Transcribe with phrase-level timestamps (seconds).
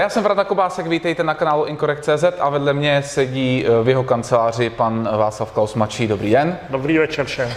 [0.00, 4.04] Já jsem Vrata Kobásek, vítejte na kanálu Incorrect.cz a vedle mě sedí eh, v jeho
[4.04, 6.06] kanceláři pan Václav Klaus Mačí.
[6.06, 6.58] Dobrý den.
[6.70, 7.48] Dobrý večer všem.
[7.48, 7.54] Uh,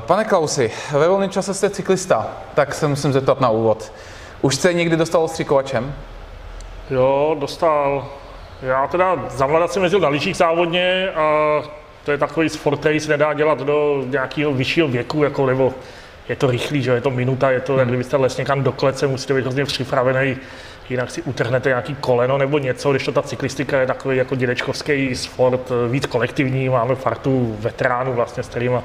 [0.00, 3.92] pane Klausi, ve volném čase jste cyklista, tak se musím zeptat na úvod.
[4.40, 5.94] Už jste někdy dostal ostřikovačem?
[6.90, 8.08] Jo, dostal.
[8.62, 11.62] Já teda za mladá jsem jezdil na lyžích závodně a
[12.04, 15.74] to je takový sport, který se nedá dělat do nějakého vyššího věku, jako nebo
[16.28, 17.78] je to rychlý, že je to minuta, je to, hmm.
[17.78, 20.36] jak kdybyste les někam do klece, musíte být hrozně připravený,
[20.90, 25.16] jinak si utrhnete nějaký koleno nebo něco, když to ta cyklistika je takový jako dědečkovský
[25.16, 28.78] sport, víc kolektivní, máme fartu veteránů vlastně, s kterými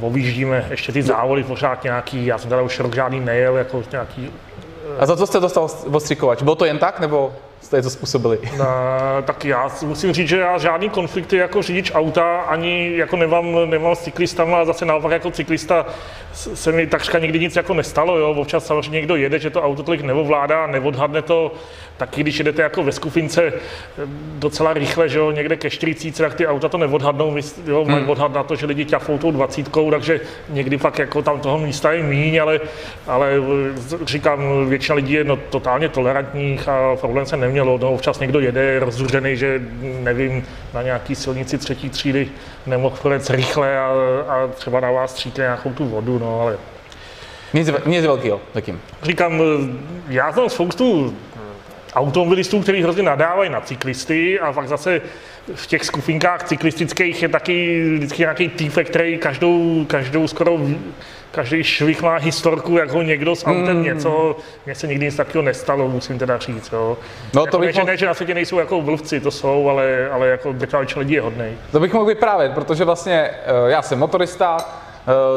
[0.00, 4.30] objíždíme ještě ty závody pořád nějaký, já jsem teda už rok žádný nejel, jako nějaký...
[4.98, 6.42] A za co jste dostal ostřikovač?
[6.42, 8.38] Bylo to jen tak, nebo jste to způsobili?
[8.58, 8.66] No,
[9.24, 13.94] tak já musím říct, že já žádný konflikty jako řidič auta ani jako nemám, nemám
[13.94, 15.86] s cyklistama a zase naopak jako cyklista
[16.32, 18.30] se mi takřka nikdy nic jako nestalo, jo.
[18.30, 21.52] Občas samozřejmě někdo jede, že to auto tolik neovládá, neodhadne to,
[21.96, 23.52] taky když jedete jako ve skufince eh,
[24.38, 27.36] docela rychle, že jo, někde ke 40, tak ty auta to neodhadnou,
[27.66, 28.10] jo, mají hmm.
[28.10, 31.92] odhad na to, že lidi ťafou tou 20, takže někdy fakt jako tam toho místa
[31.92, 32.60] je míň, ale,
[33.06, 37.78] ale eh, říkám, většina lidí je no, totálně tolerantních a problém se nemělo.
[37.78, 39.60] No, občas někdo jede rozzuřený, že
[40.00, 42.28] nevím, na nějaký silnici třetí třídy
[42.66, 43.88] nemohl projet rychle a,
[44.28, 46.58] a třeba na vás stříkne nějakou tu vodu, no ale
[47.54, 48.80] nic, nic velkého takým.
[49.02, 49.42] Říkám,
[50.08, 51.16] já znám spoustu
[51.94, 55.00] automobilistů, kteří hrozně nadávají na cyklisty a pak zase
[55.54, 60.58] v těch skupinkách cyklistických je taky vždycky nějaký týpek, který každou, každou skoro
[61.32, 63.82] každý švih má historku, jak ho někdo s autem mm.
[63.82, 66.98] něco, mně se nikdy nic takového nestalo, musím teda říct, jo.
[67.34, 67.86] No, jako to bych ne, mohl...
[67.86, 71.20] ne, že na světě nejsou jako blbci, to jsou, ale, ale jako drtivá lidí je
[71.20, 71.52] hodnej.
[71.72, 74.56] To bych mohl vyprávět, protože vlastně eh, já jsem motorista,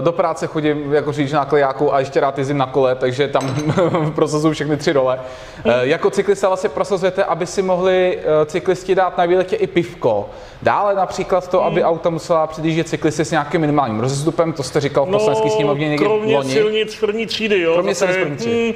[0.02, 3.56] do práce chodím jako řidič na klejáku a ještě rád jezdím na kole, takže tam
[4.16, 5.20] prosazuju všechny tři role.
[5.66, 10.30] Eh, jako cyklista vlastně prosazujete, aby si mohli eh, cyklisti dát na výletě i pivko.
[10.62, 11.90] Dále například to, aby hmm.
[11.90, 15.90] auta musela předjíždět cyklisty s nějakým minimálním rozestupem, to jste říkal v poslanecký no, sněmovně
[15.90, 16.54] někdy kromě loni.
[16.54, 17.74] silnic první třídy, jo.
[17.74, 18.64] Kromě silnic první třídy.
[18.64, 18.74] Hmm,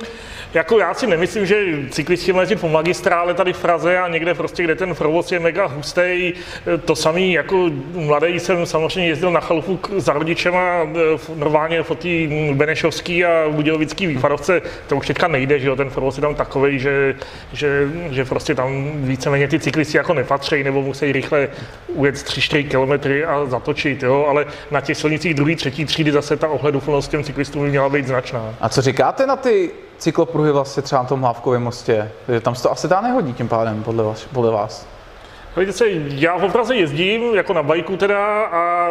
[0.54, 4.64] jako já si nemyslím, že cyklisti mají po magistrále tady v Praze a někde prostě,
[4.64, 6.34] kde ten provoz je mega hustý.
[6.86, 10.88] To samý, jako mladý jsem samozřejmě jezdil na chalupu za rodičema,
[11.36, 12.08] normálně po té
[12.54, 16.80] Benešovský a Budějovický výfarovce, to už teďka nejde, že jo, ten provoz je tam takový,
[16.80, 17.16] že,
[17.54, 21.48] že, že, prostě tam víceméně ty cyklisti jako nepatří nebo musí rychle
[21.88, 26.48] ujet 3-4 kilometry a zatočit, jo, ale na těch silnicích druhé, třetí třídy zase ta
[26.48, 28.56] ohleduplnost těm cyklistům by měla být značná.
[28.62, 32.64] A co říkáte na ty cyklopruhy vlastně třeba na tom Hlávkovém mostě, takže tam se
[32.64, 34.26] to asi dá nehodí tím pádem podle vás.
[34.26, 34.88] Podle vás.
[35.58, 38.90] Víte se, já v Praze jezdím, jako na bajku teda, a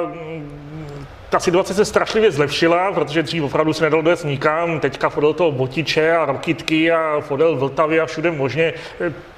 [1.30, 5.52] ta situace se strašlivě zlepšila, protože dřív opravdu se nedalo dojet nikam, teďka fodel toho
[5.52, 8.72] botiče a rokitky a fodel Vltavy a všude možně.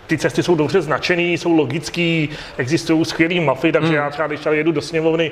[0.07, 3.97] Ty cesty jsou dobře značený, jsou logický, existují skvělé mapy, takže hmm.
[3.97, 5.31] já třeba, když jedu do sněmovny,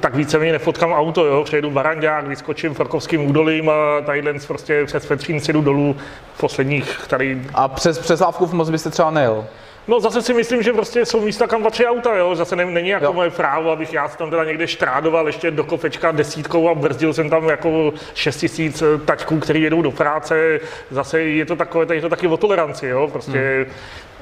[0.00, 5.40] tak víceméně nefotkám auto, jo, přejedu Barandák, vyskočím Forkovským údolím a tadyhle prostě přes Petřín
[5.48, 5.96] jedu dolů
[6.40, 7.42] posledních tady.
[7.54, 9.46] A přes, přes Lávkův moc byste třeba nejel?
[9.88, 12.34] No zase si myslím, že prostě jsou místa, kam patří auta, jo?
[12.34, 13.12] Zase ne, není jako jo.
[13.12, 17.30] moje právo, abych já tam teda někde štrádoval ještě do kofečka desítkou a brzdil jsem
[17.30, 20.60] tam jako 6 tisíc eh, taťků, který jedou do práce.
[20.90, 23.08] Zase je to takové, je to taky o toleranci, jo?
[23.12, 23.66] Prostě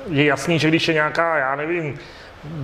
[0.06, 0.16] hmm.
[0.18, 1.98] je jasný, že když je nějaká, já nevím,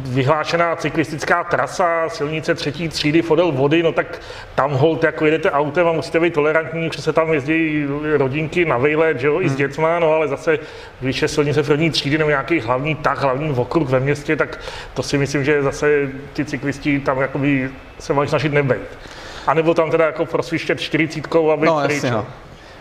[0.05, 4.21] vyhlášená cyklistická trasa, silnice třetí třídy, fodel vody, no tak
[4.55, 8.79] tam hold, jako jedete autem a musíte být tolerantní, protože se tam jezdí rodinky na
[8.79, 9.47] vejlet, že jo, hmm.
[9.47, 9.59] i s hmm.
[9.59, 10.59] dětma, no ale zase,
[11.01, 14.61] když je silnice první třídy nebo nějaký hlavní tak, hlavní okruh ve městě, tak
[14.95, 18.99] to si myslím, že zase ty cyklisti tam jakoby se mají snažit nebejt.
[19.47, 22.27] A nebo tam teda jako prosvištět čtyřicítkou, aby no, jasně, no.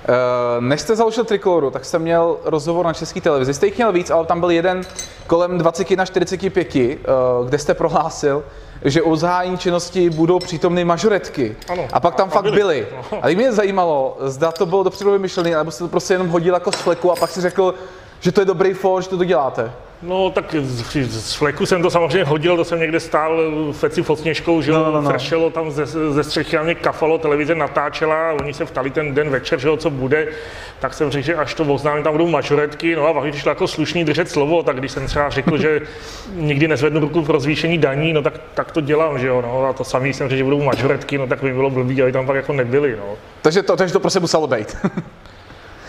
[0.10, 3.54] Uh, než jste založil Trikoloru, tak jsem měl rozhovor na české televizi.
[3.54, 4.82] Jste jich měl víc, ale tam byl jeden
[5.28, 8.44] kolem 20 na 45, uh, kde jste prohlásil,
[8.86, 11.56] že u zahájení činnosti budou přítomny mažoretky.
[11.70, 12.58] Ano, a pak tam a fakt byly.
[12.58, 12.88] byly.
[13.22, 16.72] A mě zajímalo, zda to bylo dopředu vymyšlené, nebo jste to prostě jenom hodil jako
[16.72, 17.74] z fleku a pak si řekl,
[18.22, 19.72] že to je dobrý for, že to, to děláte.
[20.02, 23.42] No tak z, fleku jsem to samozřejmě hodil, to jsem někde stál
[23.72, 25.10] feci pod sněžkou, že no, no, no.
[25.10, 29.30] fršelo tam ze, ze střechy a mě kafalo, televize natáčela, oni se ptali ten den
[29.30, 30.28] večer, že jo, co bude,
[30.80, 33.68] tak jsem řekl, že až to oznámím, tam budou mažoretky, no a pak když jako
[33.68, 35.82] slušný držet slovo, tak když jsem třeba řekl, že
[36.36, 39.74] nikdy nezvednu ruku pro zvýšení daní, no tak, tak to dělám, že jo, no a
[39.74, 42.36] to samý jsem řekl, že budou mažoretky, no tak by bylo blbý, aby tam pak
[42.36, 43.14] jako nebyly, no.
[43.42, 44.78] Takže to, takže to prostě muselo být.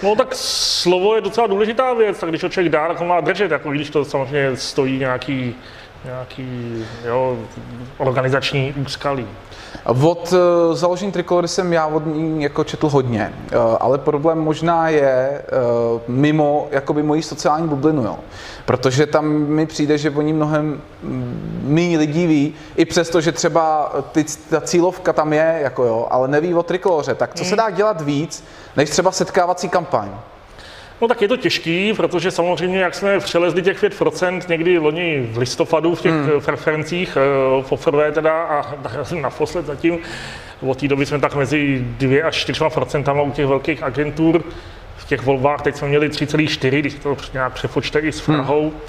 [0.03, 3.21] No tak slovo je docela důležitá věc, tak když ho člověk dá, tak ho má
[3.21, 5.55] držet, jako když to samozřejmě stojí nějaký
[6.05, 7.37] nějaký jo,
[7.99, 9.27] organizační úskalí.
[9.85, 14.89] Od uh, založení Trikolory jsem já od ní jako četl hodně, uh, ale problém možná
[14.89, 15.43] je
[15.95, 18.19] uh, mimo jakoby moji sociální bublinu, jo.
[18.65, 20.81] Protože tam mi přijde, že oni mnohem
[21.63, 26.29] méně lidí ví, i přesto, že třeba ty, ta cílovka tam je, jako jo, ale
[26.29, 28.45] neví o Trikoloře, tak co se dá dělat víc,
[28.77, 30.09] než třeba setkávací kampaň?
[31.03, 35.39] No tak je to těžký, protože samozřejmě, jak jsme přelezli těch 5% někdy loni v
[35.39, 36.41] listopadu v těch hmm.
[36.41, 38.75] preferencích, eh, poprvé teda a
[39.21, 39.99] naposled zatím,
[40.61, 44.45] od té doby jsme tak mezi 2 až 4 procentama u těch velkých agentur.
[44.97, 48.37] V těch volbách teď jsme měli 3,4, když to nějak přepočte i s hmm.
[48.37, 48.63] Prahou.
[48.63, 48.81] Hmm.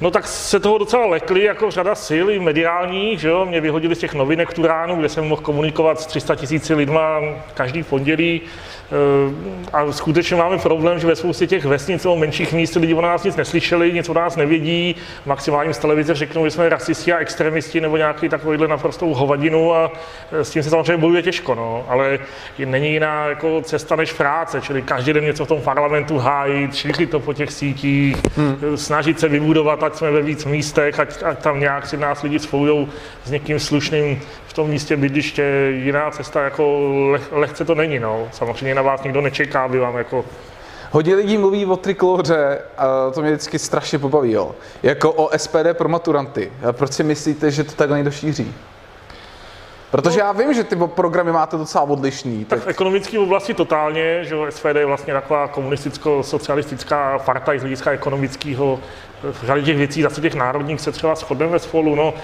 [0.00, 3.46] No tak se toho docela lekli jako řada sil i mediálních, že jo?
[3.46, 7.20] Mě vyhodili z těch novinek Turánu, kde jsem mohl komunikovat s 300 tisíci lidma
[7.54, 8.40] každý pondělí.
[8.90, 13.00] Eh, a skutečně máme problém, že ve spoustě těch vesnic nebo menších míst lidi o
[13.00, 14.96] nás nic neslyšeli, nic o nás nevědí,
[15.26, 19.92] maximálně z televize řeknou, že jsme rasisti a extremisti nebo nějaký takovýhle naprostou hovadinu a
[20.32, 21.84] eh, s tím se samozřejmě bojuje těžko, no.
[21.88, 22.18] ale
[22.64, 27.10] není jiná jako cesta než práce, čili každý den něco v tom parlamentu hájit, šířit
[27.10, 28.76] to po těch sítích, hmm.
[28.76, 32.38] snažit se vybudovat, ať jsme ve víc místech, ať, ať tam nějak si nás lidi
[32.38, 32.88] spojou
[33.24, 38.28] s někým slušným v tom místě bydliště jiná cesta, jako leh, lehce to není, no.
[38.32, 40.24] Samozřejmě na vás nikdo nečeká, aby vám jako
[40.90, 44.54] Hodně lidí mluví o trikloře a to mě vždycky strašně pobaví, jo.
[44.82, 46.52] Jako o SPD pro maturanty.
[46.68, 48.54] A proč si myslíte, že to takhle někdo šíří?
[49.90, 52.44] Protože no, já vím, že ty programy máte docela odlišný.
[52.44, 57.90] Tak, tak v ekonomické oblasti totálně, že SPD je vlastně taková komunisticko-socialistická partaj z hlediska
[57.90, 58.80] ekonomického.
[59.22, 61.94] V řadě těch věcí, zase těch národních se třeba shodneme spolu.
[61.94, 62.14] No,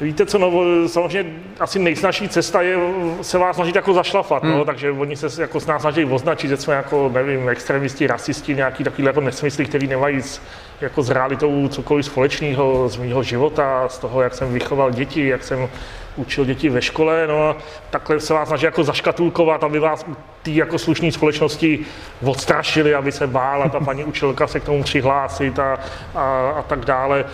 [0.00, 0.52] Víte co, no,
[0.88, 2.76] samozřejmě asi nejsnažší cesta je
[3.22, 4.58] se vás snažit jako zašlafat, no, hmm.
[4.58, 8.54] no, takže oni se jako s nás snaží označit, že jsme jako, nevím, extremisti, rasisti,
[8.54, 10.40] nějaký takový jako nesmysly, který nemají s,
[10.80, 15.44] jako s realitou cokoliv společného z mého života, z toho, jak jsem vychoval děti, jak
[15.44, 15.68] jsem
[16.16, 17.56] učil děti ve škole, no a
[17.90, 20.06] takhle se vás snaží jako zaškatulkovat, aby vás
[20.42, 21.78] té jako slušné společnosti
[22.24, 25.78] odstrašili, aby se bála ta paní učitelka se k tomu přihlásit a,
[26.14, 27.24] a, a tak dále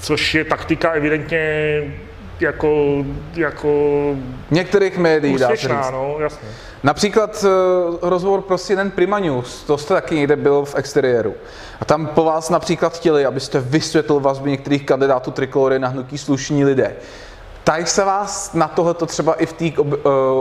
[0.00, 1.82] což je taktika evidentně
[2.40, 3.04] jako,
[3.34, 3.68] jako
[4.50, 5.90] některých médií, dá se říct.
[5.92, 6.48] No, jasně.
[6.82, 11.34] Například uh, rozhovor pro CNN Prima News, to jste taky někde byl v exteriéru.
[11.80, 16.64] A tam po vás například chtěli, abyste vysvětlil vazby některých kandidátů trikolory na hnutí slušní
[16.64, 16.96] lidé.
[17.64, 19.90] Tak se vás na tohleto třeba i v té uh,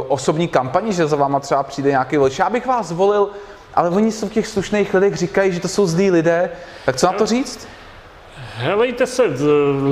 [0.08, 2.40] osobní kampani, že za váma třeba přijde nějaký volič.
[2.40, 3.30] Já bych vás volil,
[3.74, 6.50] ale oni jsou v těch slušných lidech říkají, že to jsou zlí lidé.
[6.86, 7.68] Tak co na to říct?
[8.56, 9.24] Helejte se,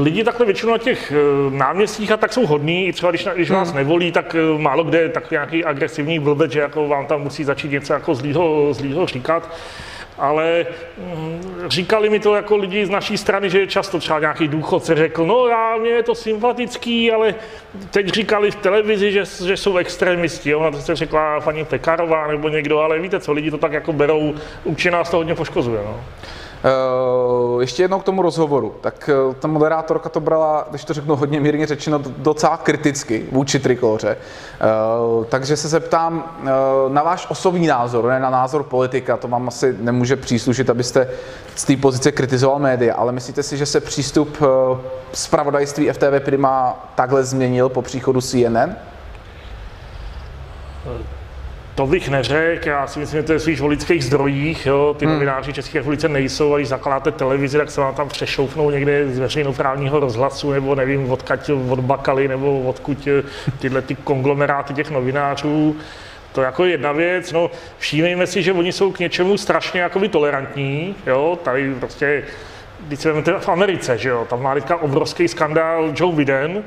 [0.02, 1.16] lidi takhle většinou na těch eh,
[1.50, 3.78] náměstích a tak jsou hodní, i třeba když, když vás hmm.
[3.78, 7.44] nevolí, tak eh, málo kde je tak nějaký agresivní blbec, že jako vám tam musí
[7.44, 9.50] začít něco jako zlýho, zlýho říkat.
[10.18, 10.66] Ale
[10.98, 15.26] mm, říkali mi to jako lidi z naší strany, že často třeba nějaký důchodce řekl,
[15.26, 17.36] no já, mě je to sympatický, ale
[17.92, 20.56] teď říkali v televizi, že, že jsou extremisti.
[20.56, 23.94] Ona to se řekla paní Pekarová nebo někdo, ale víte co, lidi to tak jako
[23.94, 25.82] berou, určitě nás to hodně poškozuje.
[25.86, 26.04] No.
[26.62, 28.76] Uh, ještě jednou k tomu rozhovoru.
[28.82, 33.60] Tak uh, ta moderátorka to brala, když to řeknu hodně mírně řečeno, docela kriticky vůči
[33.60, 34.18] trikóře.
[35.18, 36.42] Uh, takže se zeptám
[36.90, 41.10] na váš osobní názor, ne na názor politika, to vám asi nemůže příslušit, abyste
[41.56, 44.38] z té pozice kritizoval média, ale myslíte si, že se přístup
[45.14, 48.76] zpravodajství FTV Prima takhle změnil po příchodu CNN?
[51.76, 54.96] To bych neřekl, já si myslím, že to je svých volických zdrojích, jo.
[55.00, 55.14] ty hmm.
[55.14, 59.20] novináři České republice nejsou a když zakládáte televizi, tak se vám tam přešoufnou někde z
[59.20, 63.24] veřejnoprávního rozhlasu, nebo nevím, odkaď od Bakaly, nebo odkud eh,
[63.60, 65.76] tyhle ty konglomeráty těch novinářů.
[66.32, 70.10] To je jako jedna věc, no všímejme si, že oni jsou k něčemu strašně jakoby
[70.10, 72.24] tolerantní, jo, tady prostě,
[72.88, 76.64] když se v Americe, že jo, tam má teďka obrovský skandál Joe Biden,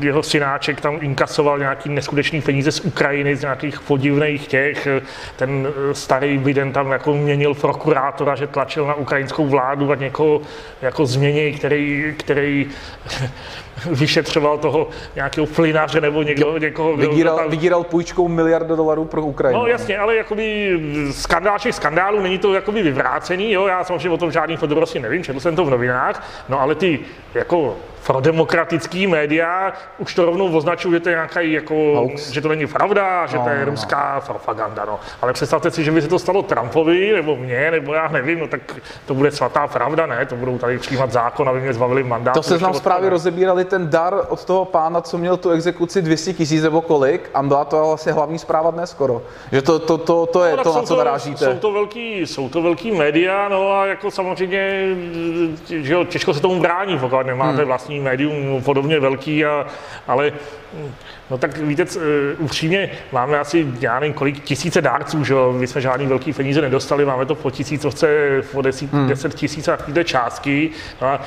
[0.00, 4.88] jeho synáček tam inkasoval nějaký neskutečný peníze z Ukrajiny, z nějakých podivných těch.
[5.36, 10.40] Ten starý Biden tam jako měnil prokurátora, že tlačil na ukrajinskou vládu a někoho
[10.82, 12.66] jako změněj, který, který
[13.90, 16.96] vyšetřoval toho nějakého plynáře nebo někdo, někoho.
[16.96, 17.50] Vydíral, tam...
[17.50, 19.60] vydíral půjčkou miliardu dolarů pro Ukrajinu.
[19.60, 20.78] No jasně, ale jakoby
[21.10, 25.24] skandál všech skandálů není to jakoby vyvrácený, jo, já samozřejmě o tom žádný podrobnosti nevím,
[25.24, 26.98] četl jsem to v novinách, no ale ty
[27.34, 27.76] jako
[28.06, 32.30] pro demokratický média už to rovnou označují, že to je nějaký, jako, Hoax.
[32.30, 33.70] že to není pravda, že no, to je no, no.
[33.70, 34.20] ruská no.
[34.26, 34.84] propaganda.
[34.84, 35.00] No.
[35.22, 38.48] Ale představte si, že by se to stalo Trumpovi, nebo mně, nebo já nevím, no
[38.48, 38.60] tak
[39.06, 40.26] to bude svatá pravda, ne?
[40.26, 42.32] To budou tady přijímat zákon, aby mě zbavili mandát.
[42.32, 46.32] To se nám zprávě rozebírali ten dar od toho pána, co měl tu exekuci 200
[46.32, 49.22] tisíc nebo kolik, a byla to vlastně hlavní zpráva dnes skoro.
[49.52, 51.44] Že to, to, to, to je no, to, na co narážíte.
[51.44, 54.88] Jsou to velký, jsou to velký média, no a jako samozřejmě,
[55.66, 57.66] že jo, těžko se tomu brání, pokud nemáte hmm.
[57.66, 59.66] vlastní médium podobně velký, a,
[60.06, 60.32] ale
[61.30, 62.02] No tak víte, uh,
[62.38, 65.54] upřímně máme asi, já nevím, kolik tisíce dárců, že jo?
[65.58, 68.08] My jsme žádný velký peníze nedostali, máme to po tisícovce,
[68.52, 69.08] po deset, hmm.
[69.08, 70.70] deset tisíc a částky.
[71.02, 71.20] No a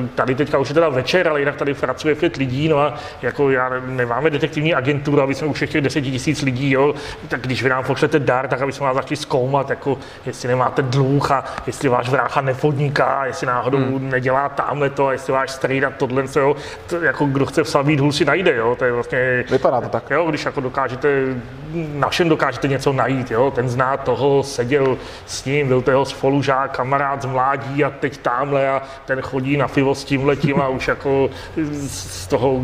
[0.00, 2.94] uh, tady teďka už je teda večer, ale jinak tady pracuje pět lidí, no a
[3.22, 6.94] jako já nemáme detektivní agenturu, aby jsme u všech těch deset tisíc lidí, jo?
[7.28, 10.82] Tak když vy nám pošlete dar, tak aby jsme vás začali zkoumat, jako jestli nemáte
[10.82, 14.10] dluh a jestli váš vrácha nepodniká, jestli náhodou hmm.
[14.10, 16.56] nedělá tamhle to, a jestli váš strýda tohle, jo?
[16.86, 18.76] To, jako kdo chce v hůl si najde, jo?
[18.78, 20.10] To je vlastně Vypadá to tak.
[20.10, 21.08] Jo, když jako dokážete,
[21.74, 26.04] na všem dokážete něco najít, jo, ten zná toho, seděl s ním, byl to jeho
[26.04, 30.60] spolužák, kamarád z mládí a teď tamhle a ten chodí na pivo s tím letím
[30.60, 31.30] a už jako
[31.86, 32.58] z toho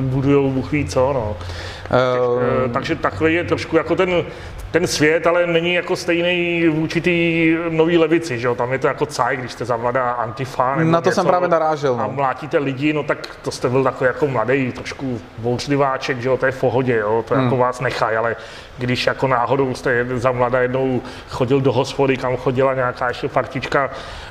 [0.00, 1.36] budujou Bůh ví co, no.
[1.36, 2.72] Uh...
[2.72, 4.24] Takže takový je trošku jako ten
[4.70, 8.54] ten svět ale není jako stejný v určitý nový levici, že jo?
[8.54, 11.48] Tam je to jako caj, když jste zavladá antifa nebo Na to něco, jsem právě
[11.48, 11.96] narážel.
[11.96, 12.04] No.
[12.04, 16.36] A mlátíte lidi, no tak to jste byl takový jako mladý, trošku bouřliváček, že jo?
[16.36, 17.24] To je v pohodě, jo?
[17.28, 17.44] To jako hmm.
[17.44, 18.36] jako vás nechaj, ale
[18.78, 23.90] když jako náhodou jste za mladá jednou chodil do hospody, kam chodila nějaká ještě partička,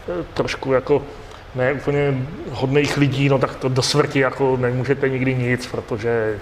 [0.10, 1.04] eh, trošku jako
[1.56, 2.18] ne úplně
[2.52, 6.40] hodných lidí, no tak to do smrti jako nemůžete nikdy nic, protože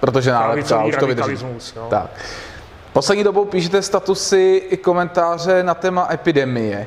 [0.00, 1.46] Protože nálepka, už to vydrží.
[1.76, 1.86] Jo.
[1.90, 2.10] Tak.
[2.96, 6.86] Poslední dobou píšete statusy i komentáře na téma epidemie.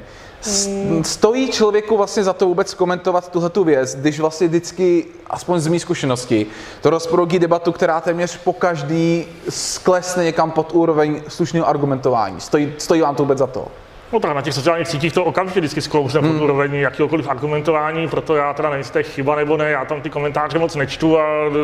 [0.65, 1.03] Hmm.
[1.03, 5.67] Stojí člověku vlastně za to vůbec komentovat tuhle tu věc, když vlastně vždycky, aspoň z
[5.67, 6.45] mý zkušenosti,
[6.81, 12.41] to rozproudí debatu, která téměř po každý sklesne někam pod úroveň slušného argumentování.
[12.41, 13.67] Stojí, stojí vám to vůbec za to?
[14.13, 16.31] No tak na těch sociálních sítích to okamžitě vždycky sklouzne hmm.
[16.31, 19.85] pod úroveň jakýkoliv argumentování, proto já teda nevím, jestli to je chyba nebo ne, já
[19.85, 21.23] tam ty komentáře moc nečtu a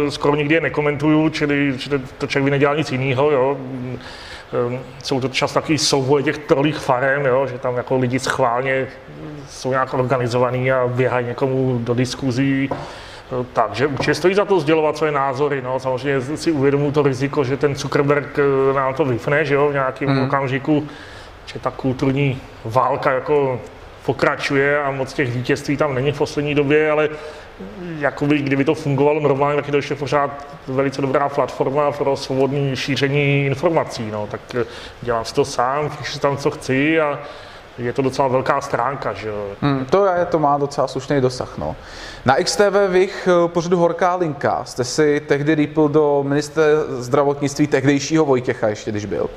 [0.10, 3.58] skoro nikdy je nekomentuju, čili, čili to člověk by nedělal nic jiného, jo.
[4.68, 8.88] Ehm, jsou to čas takový souboje těch trolích farem, jo, že tam jako lidi schválně
[9.50, 12.70] jsou nějak organizovaný a běhají někomu do diskuzí.
[12.72, 15.62] Ehm, takže určitě stojí za to sdělovat své názory.
[15.62, 15.80] No.
[15.80, 19.74] Samozřejmě si uvědomuji to riziko, že ten Zuckerberg eh, nám to vypne že jo, v
[19.74, 20.24] nějakém mm.
[20.24, 20.88] okamžiku,
[21.46, 23.62] že ta kulturní válka jako
[24.06, 27.10] pokračuje a moc těch vítězství tam není v poslední době, ale
[28.00, 32.76] jakoby, kdyby to fungovalo normálně, tak je to ještě pořád velice dobrá platforma pro svobodné
[32.76, 34.12] šíření informací.
[34.12, 34.28] No.
[34.32, 34.66] Tak eh,
[35.02, 37.20] dělám si to sám, píšu tam, co chci a
[37.78, 39.48] je to docela velká stránka, že jo.
[39.62, 41.76] Hmm, to je, to má docela slušný dosah, no.
[42.26, 48.26] Na XTV Vych eh, pořadu Horká linka jste si tehdy rýpl do ministra zdravotnictví tehdejšího
[48.26, 49.30] Vojtěcha, ještě když byl.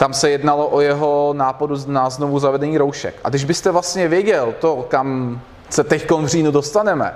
[0.00, 3.14] Tam se jednalo o jeho nápadu na znovu zavedení roušek.
[3.24, 5.40] A když byste vlastně věděl to, kam
[5.70, 7.14] se teď v říjnu dostaneme,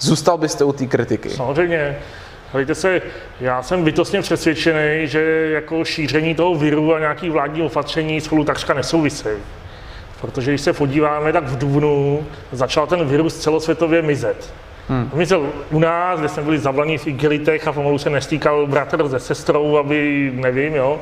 [0.00, 1.30] Zůstal byste u té kritiky?
[1.30, 1.98] Samozřejmě.
[2.52, 3.02] Hejte se,
[3.40, 8.74] já jsem bytostně přesvědčený, že jako šíření toho viru a nějaký vládní opatření spolu takřka
[8.74, 9.38] nesouvisejí.
[10.20, 14.52] Protože když se podíváme, tak v Dubnu začal ten virus celosvětově mizet.
[14.88, 15.10] Hmm.
[15.14, 19.20] Mizel u nás, kde jsme byli zavlaní v igelitech a pomalu se nestýkal bratr se
[19.20, 21.00] sestrou, aby, nevím, jo.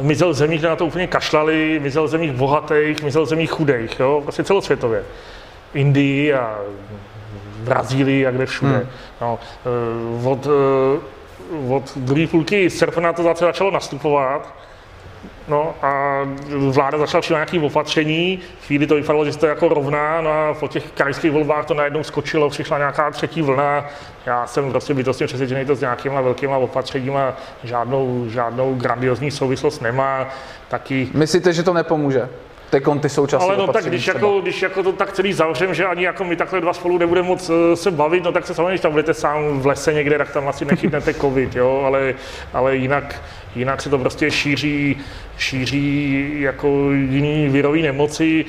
[0.00, 3.50] Mizel v zemích, kde na to úplně kašlali, mizel v zemích bohatých, mizel v zemích
[3.50, 5.04] chudých, jo, prostě celosvětově.
[5.74, 6.58] Indii a
[7.64, 8.76] Brazílii a kde všude.
[8.76, 8.86] Hmm.
[9.20, 9.38] No,
[10.24, 14.54] eh, od, eh, od druhé půlky srpna to zase začalo nastupovat.
[15.50, 16.22] No a
[16.68, 20.68] vláda začala přijít nějaké opatření, chvíli to vypadalo, že to jako rovná, no a po
[20.68, 23.86] těch krajských volbách to najednou skočilo, přišla nějaká třetí vlna.
[24.26, 30.28] Já jsem prostě bytostně přesvědčený, to s nějakýma velkýma opatřeníma žádnou, žádnou grandiozní souvislost nemá.
[30.68, 31.08] Taky...
[31.14, 32.28] Myslíte, že to nepomůže?
[33.00, 36.04] Ty současné Ale no tak když jako, když jako to tak celý zavřem, že ani
[36.04, 38.80] jako my takhle dva spolu nebudeme moc eh, se bavit, no tak se samozřejmě, když
[38.80, 42.14] tam budete sám v lese někde, tak tam asi nechytnete covid, jo, ale,
[42.52, 43.22] ale jinak,
[43.56, 44.96] jinak se to prostě šíří,
[45.38, 48.44] šíří jako jiný virový nemoci.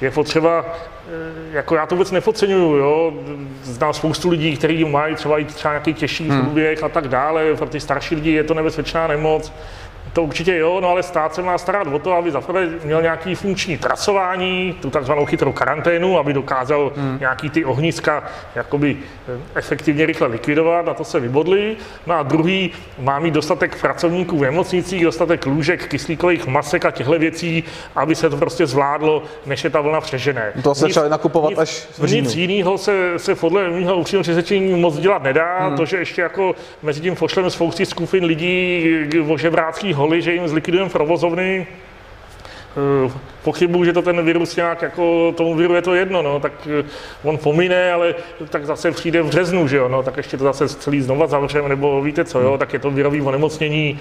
[0.00, 0.64] Je potřeba,
[1.08, 3.12] eh, jako já to vůbec nepodceňuju, jo.
[3.62, 6.40] Znám spoustu lidí, kteří mají třeba i třeba nějaký těžší hmm.
[6.40, 7.54] průběh a tak dále.
[7.54, 9.52] Pro ty starší lidi je to nebezpečná nemoc
[10.18, 13.34] to určitě jo, no ale stát se má starat o to, aby zaprvé měl nějaký
[13.34, 17.16] funkční trasování, tu takzvanou chytrou karanténu, aby dokázal hmm.
[17.20, 18.96] nějaký ty ohniska jakoby
[19.28, 21.76] eh, efektivně rychle likvidovat, na to se vybodli.
[22.06, 27.18] No a druhý má mít dostatek pracovníků v nemocnicích, dostatek lůžek, kyslíkových masek a těchto
[27.18, 30.52] věcí, aby se to prostě zvládlo, než je ta vlna přežené.
[30.62, 32.26] To se začali nakupovat nic, až v říjnu.
[32.26, 35.58] Nic jiného se, se podle mého upřímného přesvědčení moc dělat nedá.
[35.58, 35.76] Hmm.
[35.76, 38.84] To, že ještě jako mezi tím pošleme spousty skupin lidí
[39.28, 41.66] ožebráckých holy, že jim zlikvidujeme provozovny,
[43.06, 43.12] eh,
[43.44, 46.84] pochybuju, že to ten virus nějak jako tomu viru je to jedno, no, tak eh,
[47.24, 48.14] on pomine, ale
[48.48, 51.68] tak zase přijde v březnu, že jo, no, tak ještě to zase celý znova zavřeme,
[51.68, 54.00] nebo víte co, jo, tak je to virový onemocnění,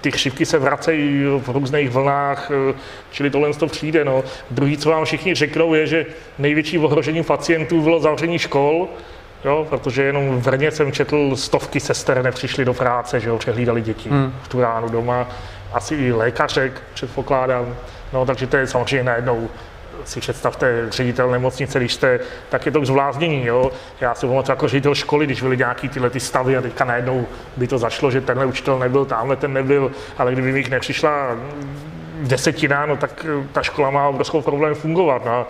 [0.00, 2.74] ty chřipky se vracejí v různých vlnách, eh,
[3.10, 4.24] čili tohle to přijde, no.
[4.50, 6.06] Druhý, co vám všichni řeknou, je, že
[6.38, 8.88] největší ohrožení pacientů bylo zavření škol,
[9.44, 13.80] Jo, protože jenom v Brně jsem četl, stovky sester nepřišly do práce, že jo, přehlídali
[13.80, 14.34] děti hmm.
[14.42, 15.28] v tu ránu doma,
[15.72, 17.76] asi i lékařek, předpokládám.
[18.12, 19.48] No, takže to je samozřejmě najednou
[20.04, 23.70] si představte ředitel nemocnice, když jste, tak je to k zvláznění, jo.
[24.00, 27.26] Já si pamatuju jako ředitel školy, když byly nějaký tyhle ty stavy a teďka najednou
[27.56, 31.36] by to zašlo, že tenhle učitel nebyl, tamhle ten nebyl, ale kdyby mi jich nepřišla
[32.22, 35.24] desetina, no tak ta škola má obrovskou problém fungovat.
[35.24, 35.46] No.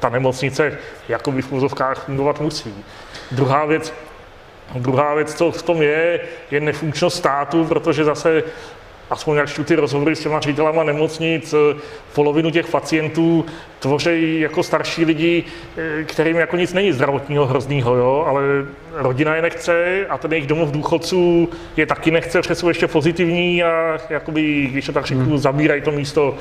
[0.00, 2.84] Ta nemocnice jakoby v úzovkách fungovat musí.
[3.30, 3.94] Druhá věc,
[4.74, 8.42] druhá věc, co v tom je, je nefunkčnost státu, protože zase
[9.10, 11.54] aspoň jak ty rozhovory s těma ředitelama nemocnic,
[12.14, 13.46] polovinu těch pacientů
[13.78, 15.44] tvoří jako starší lidi,
[16.04, 18.42] kterým jako nic není zdravotního hroznýho, jo, ale
[18.92, 23.62] rodina je nechce a ten jejich domov důchodců je taky nechce, protože jsou ještě pozitivní
[23.62, 25.38] a jakoby, když to tak řeknu, hmm.
[25.38, 26.34] zabírají to místo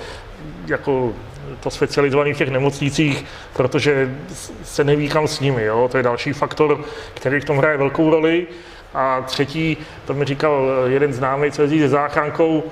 [0.68, 1.14] jako
[1.60, 4.16] to specializovaný v těch nemocnicích, protože
[4.64, 5.64] se neví kam s nimi.
[5.64, 5.88] Jo?
[5.92, 8.48] To je další faktor, který v tom hraje velkou roli.
[8.94, 12.64] A třetí, to mi říkal jeden známý, co jezdí se záchrankou,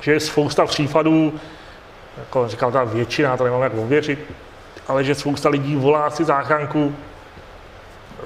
[0.00, 1.34] že je spousta případů,
[2.18, 4.18] jako říkal ta většina, to nemám jak ověřit,
[4.88, 6.96] ale že spousta lidí volá si záchranku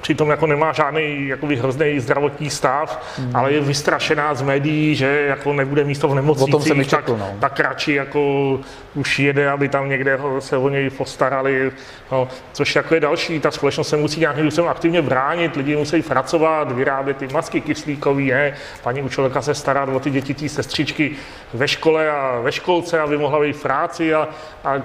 [0.01, 3.35] přitom jako nemá žádný jakoby hrozný zdravotní stav, mm.
[3.35, 7.17] ale je vystrašená z médií, že jako nebude místo v nemocnicích, o tom se četl,
[7.17, 7.35] no.
[7.39, 8.59] tak radši jako
[8.95, 11.71] už jede, aby tam někde se o něj postarali,
[12.11, 16.01] no, což jako je další, ta společnost se musí nějakým způsobem aktivně bránit, lidi musí
[16.01, 18.53] pracovat, vyrábět ty masky kyslíkový, ne?
[18.83, 21.11] paní učitelka se starat o ty děti, ty sestřičky
[21.53, 24.27] ve škole a ve školce, aby mohla být v práci a,
[24.63, 24.75] a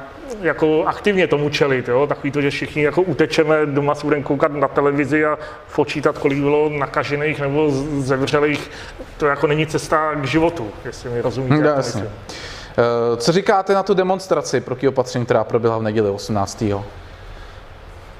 [0.40, 2.06] jako aktivně tomu čelit, jo?
[2.06, 5.38] takový to, že všichni jako utečeme, doma budeme koukat na televizi a
[5.74, 8.70] počítat, kolik bylo nakažených nebo zemřelých,
[9.16, 11.54] to jako není cesta k životu, jestli mi rozumíte.
[11.54, 12.02] Hmm, jasně.
[12.02, 16.62] Eh, co říkáte na tu demonstraci proti opatření, která proběhla v neděli 18.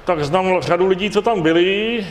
[0.05, 2.05] Tak znám řadu lidí, co tam byli,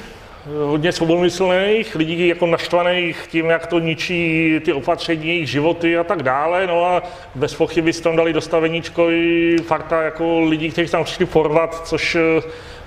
[0.65, 6.23] hodně svobodmyslných, lidí jako naštvaných tím, jak to ničí ty opatření, jejich životy a tak
[6.23, 6.67] dále.
[6.67, 7.03] No a
[7.35, 12.17] bez pochyby si tam dali dostaveníčko i fakta jako lidí, kteří tam přišli porvat, což,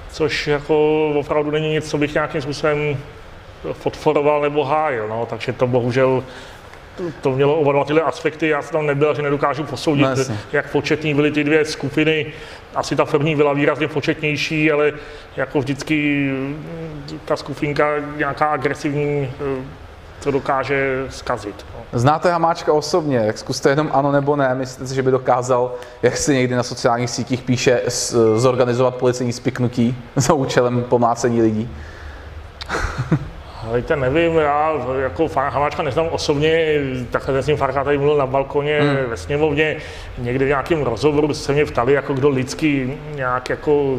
[0.09, 2.97] což jako opravdu není nic, co bych nějakým způsobem
[3.83, 5.07] podporoval nebo hájil.
[5.07, 5.27] No.
[5.29, 6.23] Takže to bohužel
[7.21, 8.47] to mělo oba dva tyhle aspekty.
[8.47, 12.25] Já jsem tam nebyl, že nedokážu posoudit, no, jak početní byly ty dvě skupiny.
[12.75, 14.93] Asi ta první byla výrazně početnější, ale
[15.37, 16.29] jako vždycky
[17.25, 19.31] ta skupinka nějaká agresivní
[20.23, 21.65] to dokáže zkazit.
[21.75, 21.99] No.
[21.99, 25.71] Znáte Hamáčka osobně, jak zkuste jenom ano nebo ne, myslíte si, že by dokázal,
[26.03, 27.81] jak se někdy na sociálních sítích píše,
[28.35, 31.69] zorganizovat policejní spiknutí za účelem pomlácení lidí?
[33.75, 36.79] Víte, nevím, já jako Hamáčka neznám osobně,
[37.11, 39.09] takhle jsem s ním Farka tady mluvil na balkoně hmm.
[39.09, 39.75] ve sněmovně,
[40.17, 43.97] někde v nějakém rozhovoru se mě ptali, jako kdo lidsky nějak jako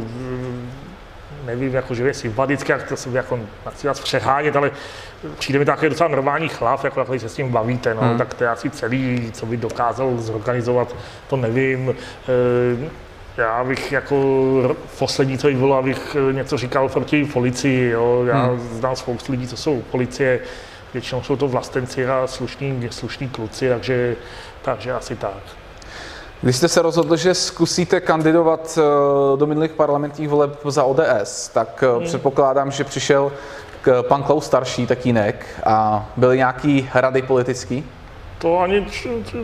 [1.45, 4.71] nevím, jako, že je sympatický, jak to se jako nechci vás přehánět, ale
[5.39, 8.19] přijde mi takový docela normální chlap, jako takový se s tím bavíte, no, hmm.
[8.19, 10.97] tak to je asi celý, co by dokázal zorganizovat,
[11.29, 11.91] to nevím.
[11.91, 12.91] E,
[13.37, 14.17] já bych jako
[14.99, 17.91] poslední, co bylo, abych něco říkal proti policii.
[17.91, 18.25] Jo.
[18.27, 18.59] Já hmm.
[18.59, 20.41] znám spoustu lidí, co jsou policie,
[20.93, 24.17] většinou jsou to vlastenci a slušní, slušní kluci, takže,
[24.63, 25.60] takže asi tak.
[26.43, 31.85] Když jste se rozhodl, že zkusíte kandidovat eh, do minulých parlamentních voleb za ODS, tak
[31.87, 32.05] eh, hmm.
[32.05, 33.33] předpokládám, že přišel
[33.83, 37.85] k pan Klaus starší tatínek a byly nějaký rady politický?
[38.39, 38.87] To ani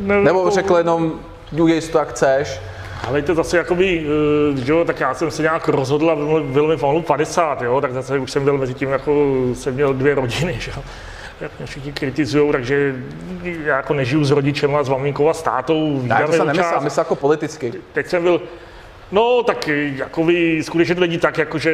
[0.01, 0.25] nevím.
[0.25, 1.13] Nebo řekl jenom,
[1.53, 2.61] udělej to, jak chceš,
[3.09, 4.07] ale to zase jakoby,
[4.55, 7.81] eh, že jo, tak já jsem se nějak rozhodl a bylo mi pomalu 50, jo,
[7.81, 9.13] tak zase už jsem byl mezi tím, jako
[9.55, 10.83] jsem měl dvě rodiny, že jo.
[11.41, 12.95] Jak mě všichni kritizují, takže
[13.43, 16.03] já jako nežiju s rodičem a s maminkou a s tátou.
[16.03, 17.73] Ne, to se nemyslel, myslel jako politicky.
[17.93, 18.41] Teď jsem byl,
[19.13, 21.73] No, tak jako by skutečně to není tak, jako že,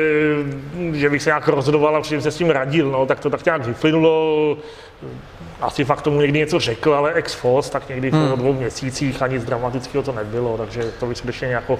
[0.92, 3.44] že bych se nějak rozhodoval a předtím se s tím radil, no, tak to tak
[3.44, 4.57] nějak vyplynulo.
[5.61, 8.31] Asi fakt tomu někdy něco řekl, ale ex post, tak někdy hmm.
[8.31, 11.79] po dvou měsících a nic dramatického to nebylo, takže to by skutečně jako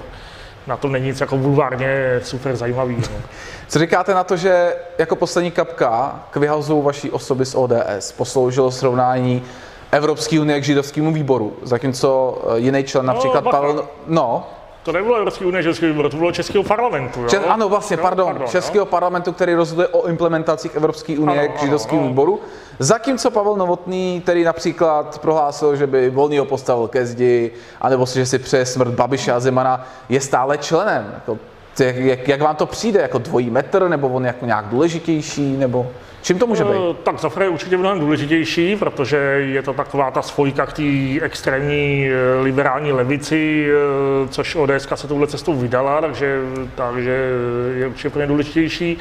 [0.67, 2.95] na to není nic jako bulvárně super zajímavý.
[2.95, 3.21] No.
[3.67, 8.71] Co říkáte na to, že jako poslední kapka k vyhazu vaší osoby z ODS posloužilo
[8.71, 9.43] srovnání
[9.91, 13.87] Evropské unie k židovskému výboru, zatímco jiný člen, no, například no, Pavel...
[14.07, 14.47] No,
[14.83, 17.21] to nebylo Evropský unie českého výboru, to bylo Českého parlamentu.
[17.21, 17.29] Jo?
[17.29, 18.85] Čes, ano, vlastně, no, pardon, pardon Českého jo?
[18.85, 22.39] parlamentu, který rozhoduje o implementacích Evropské unie ano, k židovskému ano, výboru.
[22.79, 28.19] Zatímco Pavel Novotný, který například prohlásil, že by volný ho postavil ke zdi, anebo si,
[28.19, 31.11] že si přeje smrt Babiše a Zemana, je stále členem.
[31.13, 31.37] Jako,
[31.79, 33.01] jak, jak, jak vám to přijde?
[33.01, 35.87] Jako dvojí metr, nebo on jako nějak důležitější, nebo...
[36.23, 36.71] Čím to může být?
[36.73, 40.83] Eh, tak Zafra je určitě mnohem důležitější, protože je to taková ta spojka k té
[41.21, 46.41] extrémní eh, liberální levici, eh, což ODS se touhle cestou vydala, takže,
[46.75, 47.29] takže
[47.75, 48.97] je určitě pro ně důležitější.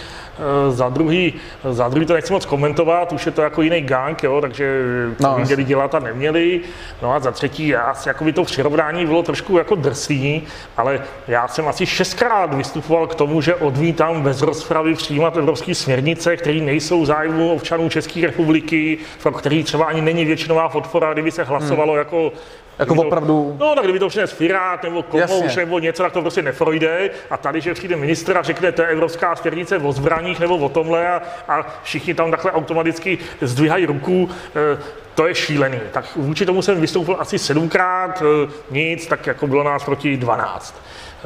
[0.68, 1.34] Za druhý,
[1.70, 4.80] za druhý to nechci moc komentovat, už je to jako jiný gang, jo, takže
[5.16, 6.60] to no, měli dělat a neměli.
[7.02, 10.42] No a za třetí, já, jako by to přirovnání bylo trošku jako drsný,
[10.76, 16.36] ale já jsem asi šestkrát vystupoval k tomu, že odmítám bez rozpravy přijímat evropské směrnice,
[16.36, 21.44] které nejsou zájmu občanů České republiky, pro který třeba ani není většinová podpora, kdyby se
[21.44, 21.98] hlasovalo hmm.
[21.98, 22.32] jako
[22.78, 23.56] jako to, opravdu...
[23.60, 27.10] No, tak kdyby to přines Firát nebo Komouš nebo něco, tak to prostě neprojde.
[27.30, 30.68] A tady, že přijde ministr a řekne, to je evropská směrnice o zbraních nebo o
[30.68, 34.82] tomhle a, a všichni tam takhle automaticky zdvihají ruku, e,
[35.14, 35.80] to je šílený.
[35.92, 40.82] Tak vůči tomu jsem vystoupil asi sedmkrát, e, nic, tak jako bylo nás proti 12.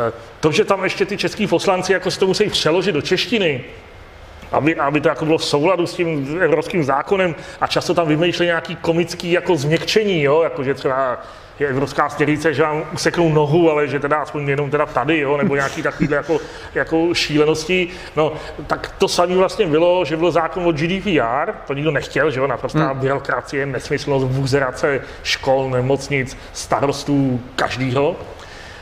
[0.09, 3.65] E, to, že tam ještě ty český poslanci jako si to musí přeložit do češtiny,
[4.57, 8.47] aby, aby to jako bylo v souladu s tím evropským zákonem a často tam vymýšleli
[8.47, 11.19] nějaký komický jako změkčení, jo, jako že třeba
[11.59, 15.37] je evropská směrnice, že vám useknou nohu, ale že teda aspoň jenom teda tady, jo,
[15.37, 16.39] nebo nějaký takovýhle jako,
[16.75, 17.89] jako šílenosti.
[18.17, 18.33] No,
[18.67, 22.47] tak to samé vlastně bylo, že byl zákon o GDPR, to nikdo nechtěl, že jo,
[22.47, 23.01] naprostá hmm.
[23.01, 28.17] byrokracie, nesmyslnost, buzerace škol, nemocnic, starostů, každýho.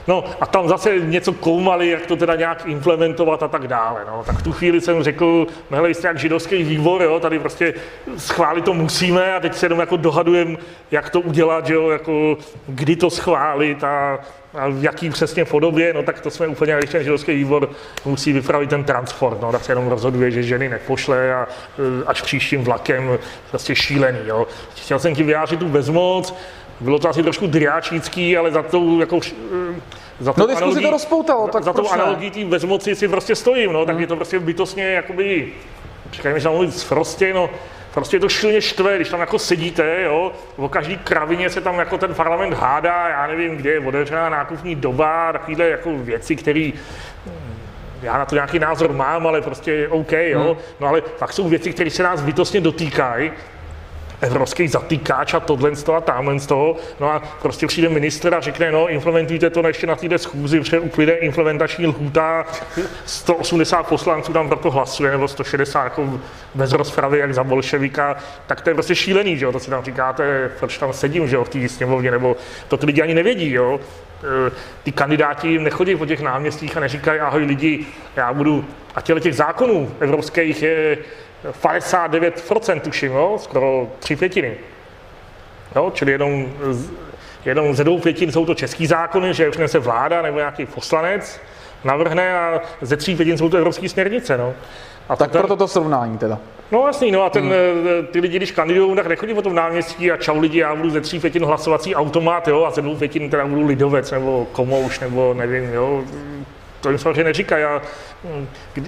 [0.08, 4.00] No a tam zase něco koumali, jak to teda nějak implementovat a tak dále.
[4.06, 4.22] No.
[4.26, 7.74] Tak v tu chvíli jsem řekl, no hele, jste jak židovský výbor, jo, tady prostě
[8.16, 10.58] schválit to musíme a teď se jenom jako dohadujem,
[10.90, 12.36] jak to udělat, jo, jako
[12.66, 14.18] kdy to schválit a,
[14.54, 17.70] a v jaký přesně podobě, no tak to jsme úplně, když ten židovský výbor
[18.04, 22.22] musí vypravit ten transport, no tak se jenom rozhoduje, že ženy nepošle a e, až
[22.22, 23.18] příštím vlakem
[23.50, 24.46] prostě šílený, jo.
[24.74, 26.34] Chtěl jsem ti vyjádřit tu bezmoc,
[26.80, 29.80] bylo to asi trošku driáčnický, ale za tou jako eh,
[30.20, 33.86] za no diskuzi to rozpoutalo, tak Za tou analogií tím bezmoci si prostě stojím, no,
[33.86, 34.00] tak hmm.
[34.00, 35.52] je to prostě bytostně jakoby,
[36.12, 37.50] říkajme, že mluvit prostě, no,
[37.94, 41.78] prostě je to šilně štve, když tam jako sedíte, jo, o každý kravině se tam
[41.78, 46.70] jako ten parlament hádá, já nevím, kde je otevřená nákupní doba, takovéhle jako věci, které
[48.02, 50.40] já na to nějaký názor mám, ale prostě OK, jo.
[50.40, 50.56] Hmm.
[50.80, 53.32] No ale fakt jsou věci, které se nás bytostně dotýkají
[54.24, 56.76] evropský zatýkáč a tohle z toho a tamhle z toho.
[57.00, 60.78] No a prostě přijde minister a řekne, no implementujte to ještě na týden schůzi, protože
[60.78, 62.44] uplyne implementační lhůta,
[63.06, 66.20] 180 poslanců tam proto hlasuje, nebo 160 jako
[66.54, 69.84] bez rozpravy, jak za bolševika, tak to je prostě šílený, že jo, to si tam
[69.84, 72.36] říkáte, proč tam sedím, že jo, v té sněmovně, nebo
[72.68, 73.80] to ty lidi ani nevědí, jo.
[74.48, 74.50] E,
[74.82, 79.34] ty kandidáti nechodí po těch náměstích a neříkají, ahoj lidi, já budu, a těle těch
[79.34, 80.98] zákonů evropských je
[81.62, 84.56] 59% tuším, jo, skoro tři pětiny.
[85.76, 86.46] Jo, čili jenom,
[87.44, 91.40] jenom ze dvou pětin jsou to český zákony, že přinese vláda nebo nějaký poslanec,
[91.84, 94.38] navrhne a ze tří pětin jsou to evropské směrnice.
[94.38, 94.54] No.
[95.08, 96.38] A tak ten, proto to srovnání teda.
[96.72, 98.06] No jasný, no a ten, hmm.
[98.10, 101.00] ty lidi, když kandidují, tak nechodí po tom náměstí a čau lidi, já budu ze
[101.00, 105.34] tří pětin hlasovací automat, jo, a ze dvou pětin teda budu lidovec nebo komouš, nebo
[105.34, 106.04] nevím, jo.
[106.80, 107.82] To jim samozřejmě neříkají a
[108.24, 108.46] hm,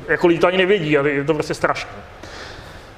[0.08, 1.90] jako lidi to ani nevědí, ale je to prostě strašné.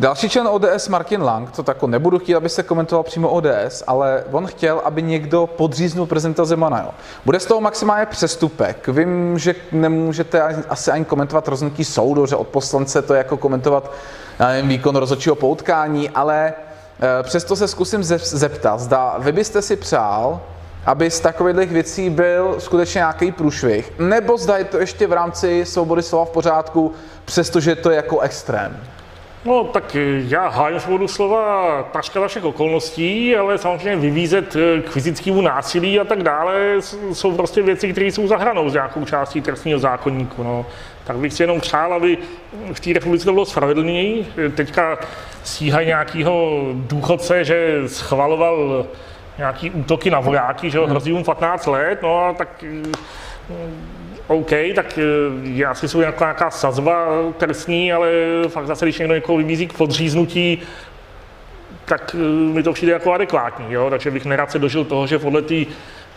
[0.00, 4.24] Další člen ODS Martin Lang, to tako nebudu chtít, aby se komentoval přímo ODS, ale
[4.32, 6.78] on chtěl, aby někdo podříznul prezidenta Zemana.
[6.78, 6.90] Jo.
[7.24, 8.88] Bude z toho maximálně přestupek.
[8.88, 13.92] Vím, že nemůžete asi ani komentovat rozhodnutí soudu, že od poslance to je jako komentovat
[14.38, 20.40] nevím, výkon rozhodčího poutkání, ale e, přesto se zkusím zeptat, zda vy byste si přál,
[20.86, 25.64] aby z takových věcí byl skutečně nějaký průšvih, nebo zda je to ještě v rámci
[25.64, 26.92] svobody slova v pořádku,
[27.24, 28.80] přestože to je jako extrém.
[29.48, 29.96] No tak
[30.28, 36.04] já hájím svobodu slova takřka všech okolností, ale samozřejmě vyvízet eh, k fyzickému násilí a
[36.04, 36.54] tak dále
[37.12, 40.42] jsou prostě věci, které jsou za hranou z nějakou částí trestního zákonníku.
[40.42, 40.66] No.
[41.04, 42.18] Tak bych si jenom přál, aby
[42.72, 44.26] v té republice to bylo spravedlněji.
[44.54, 44.98] Teďka
[45.44, 48.86] stíhají nějakého důchodce, že schvaloval
[49.38, 52.64] nějaký útoky na vojáky, že hrozí mu 15 let, no a tak
[54.28, 54.98] OK, tak
[55.42, 58.10] je asi jsou nějaká, nějaká sazba trestní, ale
[58.48, 60.62] fakt zase, když někdo někoho vybízí k podříznutí,
[61.84, 62.16] tak
[62.52, 63.90] mi to přijde jako adekvátní, jo?
[63.90, 65.54] takže bych nerad se dožil toho, že podle té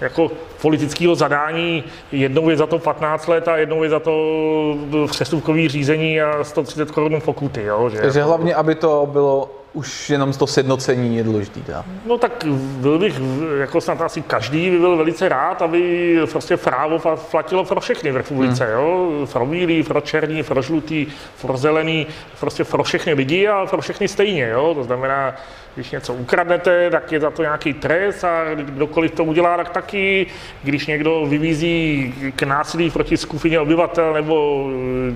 [0.01, 4.75] jako politického zadání jednou je za to 15 let a jednou je za to
[5.11, 7.63] přestupkový řízení a 130 korun pokuty.
[7.63, 7.89] Jo?
[7.89, 8.29] Že Takže jako...
[8.29, 11.61] hlavně, aby to bylo už jenom to sjednocení je důležité.
[12.05, 13.21] No tak byl bych,
[13.59, 18.17] jako snad asi každý by byl velice rád, aby prostě právo platilo pro všechny v
[18.17, 18.73] republice, hmm.
[18.73, 19.11] jo?
[19.33, 21.07] Pro bílý, pro černý, pro žlutý,
[21.41, 22.07] pro zelený,
[22.39, 24.73] prostě pro všechny lidi a pro všechny stejně, jo?
[24.73, 25.35] To znamená,
[25.75, 30.27] když něco ukradnete, tak je za to nějaký trest a kdokoliv to udělá, tak taky.
[30.63, 34.67] Když někdo vyvízí k násilí proti skupině obyvatel nebo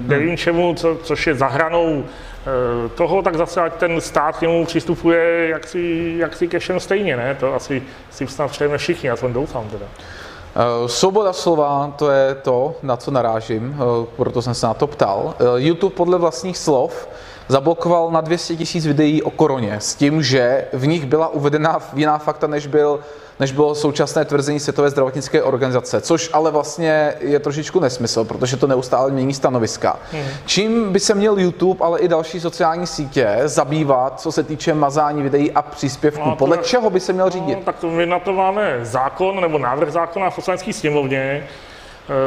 [0.07, 0.37] nevím hmm.
[0.37, 2.03] čemu, co, což je za hranou
[2.45, 7.17] Eh, toho, tak zase ať ten stát k němu přistupuje jaksi, jaksi ke všem stejně,
[7.17, 7.35] ne?
[7.39, 9.85] To asi si snad přejeme všichni, já to doufám teda.
[9.85, 13.77] Uh, svoboda slova, to je to, na co narážím,
[14.15, 15.33] proto jsem se na to ptal.
[15.55, 17.07] YouTube podle vlastních slov
[17.47, 22.17] zablokoval na 200 tisíc videí o koroně s tím, že v nich byla uvedena jiná
[22.17, 22.99] fakta, než byl
[23.39, 28.67] než bylo současné tvrzení Světové zdravotnické organizace, což ale vlastně je trošičku nesmysl, protože to
[28.67, 29.99] neustále mění stanoviska.
[30.11, 30.23] Hmm.
[30.45, 35.23] Čím by se měl YouTube, ale i další sociální sítě zabývat, co se týče mazání
[35.23, 36.29] videí a příspěvků?
[36.29, 37.55] No, Podle čeho by se měl řídit?
[37.55, 41.47] No, tak my na to máme zákon nebo návrh zákona v poslanecké sněmovně,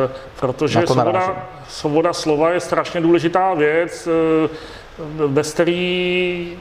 [0.06, 4.08] eh, protože svoboda, svoboda slova je strašně důležitá věc,
[4.46, 4.48] eh,
[5.26, 6.58] bez který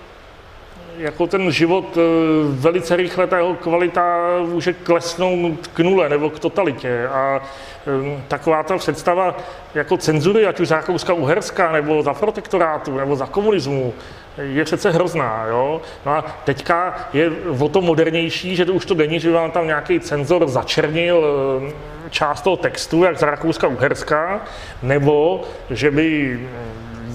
[0.97, 2.01] jako ten život eh,
[2.49, 7.07] velice rychle, ta jeho kvalita může klesnout k nule nebo k totalitě.
[7.07, 9.37] A eh, taková ta představa
[9.75, 13.93] jako cenzury, ať už za Rakouska Uherska, nebo za protektorátu, nebo za komunismu,
[14.41, 15.45] je přece hrozná.
[15.45, 15.81] Jo?
[16.05, 19.67] No a teďka je o to modernější, že to už to není, že vám tam
[19.67, 21.25] nějaký cenzor začernil
[21.67, 21.73] eh,
[22.09, 24.41] část toho textu, jak za Rakouska Uherska,
[24.83, 26.39] nebo že by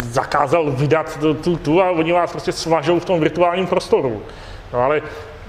[0.03, 4.23] zakázal vydat tu, tu, tu a oni vás prostě svažou v tom virtuálním prostoru.
[4.73, 5.03] No ale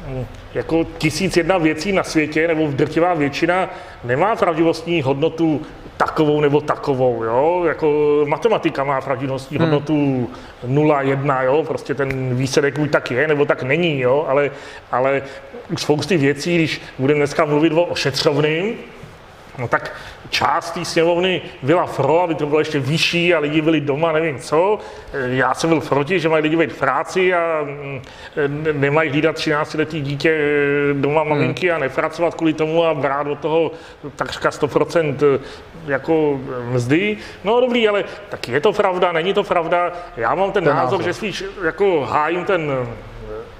[0.08, 3.70] hm, jako tisíc jedna věcí na světě, nebo drtivá většina,
[4.04, 5.62] nemá pravdivostní hodnotu
[5.98, 7.64] takovou nebo takovou, jo?
[7.68, 9.66] Jako matematika má pravdivostní hmm.
[9.66, 10.30] hodnotu
[10.68, 11.64] 0, 1, jo?
[11.68, 14.26] Prostě ten výsledek buď tak je, nebo tak není, jo?
[14.28, 14.52] Ale,
[14.92, 15.22] ale
[15.78, 18.76] spousty věcí, když budeme dneska mluvit o ošetřovným,
[19.58, 19.92] no tak
[20.34, 24.40] část té sněmovny byla pro, aby to bylo ještě vyšší a lidi byli doma, nevím
[24.40, 24.80] co.
[25.14, 28.02] Já jsem byl proti, že mají lidi být v práci a mm,
[28.74, 31.30] nemají hlídat 13-letý dítě eh, doma hmm.
[31.30, 33.72] maminky a nepracovat kvůli tomu a brát do toho
[34.16, 35.40] takřka 100% eh,
[35.88, 36.40] jako
[36.72, 37.18] mzdy.
[37.44, 39.92] No dobrý, ale tak je to pravda, není to pravda.
[40.18, 42.88] Já mám ten, ten názor, názor, že spíš jako hájím ten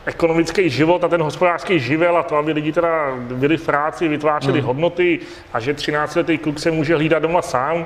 [0.06, 4.60] ekonomický život a ten hospodářský živel a to, aby lidi teda byli v práci, vytvářeli
[4.60, 4.68] hmm.
[4.68, 5.20] hodnoty
[5.54, 7.86] a že 13-letý kluk se může hlídat doma sám,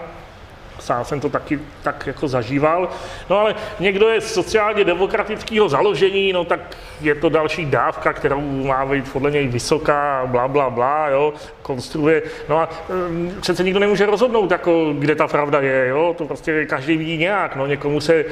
[0.88, 2.90] sám jsem to taky tak jako zažíval.
[3.30, 6.60] No ale někdo je sociálně demokratického založení, no tak
[7.02, 12.22] je to další dávka, kterou má být podle něj vysoká, bla, bla, bla, jo, konstruuje.
[12.50, 12.70] No a
[13.10, 17.18] um, přece nikdo nemůže rozhodnout, jako, kde ta pravda je, jo, to prostě každý vidí
[17.18, 18.26] nějak, no někomu se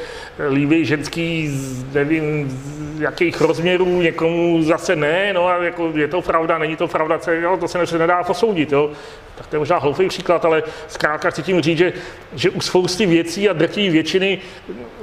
[0.50, 1.52] líbí ženský,
[1.94, 2.50] nevím,
[2.96, 7.20] z jakých rozměrů, někomu zase ne, no a jako je to pravda, není to pravda,
[7.32, 8.92] jo, to se nedá posoudit, jo.
[9.36, 11.94] Tak to je možná hloupý příklad, ale zkrátka chci tím říct, že,
[12.34, 14.40] že u spousty věcí a drtí většiny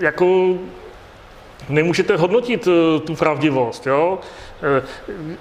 [0.00, 0.58] jako
[1.68, 3.86] nemůžete hodnotit eh, tu pravdivost.
[3.86, 4.18] Jo?
[4.62, 4.82] Eh,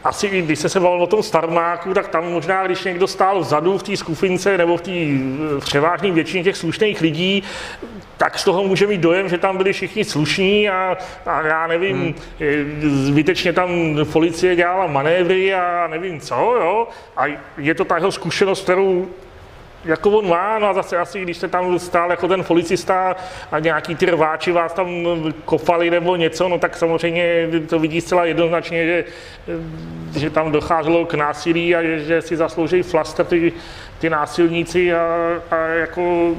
[0.04, 3.40] asi i když se se bavil o tom starmáku, tak tam možná, když někdo stál
[3.40, 7.44] vzadu v té skufince nebo v té eh, převážné většině těch slušných lidí,
[8.18, 11.98] tak z toho může mít dojem, že tam byli všichni slušní a, a já nevím,
[11.98, 12.16] hmm.
[13.06, 13.70] zbytečně tam
[14.12, 16.88] policie dělala manévry a nevím co, jo.
[17.18, 17.26] A
[17.58, 19.08] je to ta jeho zkušenost, kterou
[19.86, 23.16] jako on má, no a zase asi, když se tam stál jako ten policista
[23.52, 24.90] a nějaký ty rváči vás tam
[25.46, 29.06] kopali nebo něco, no tak samozřejmě to vidí zcela jednoznačně, že,
[30.20, 33.54] že tam docházelo k násilí a že, že si zaslouží flaster ty,
[34.02, 35.06] ty násilníci a,
[35.52, 36.32] a jako...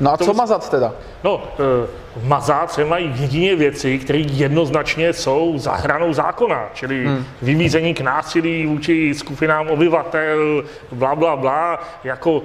[0.00, 0.92] No a to, co mazat teda?
[1.24, 7.24] No, e, mazat se mají jedině věci, které jednoznačně jsou za hranou zákona, čili hmm.
[7.42, 12.42] vymízení k násilí vůči skupinám obyvatel, bla, bla, bla, jako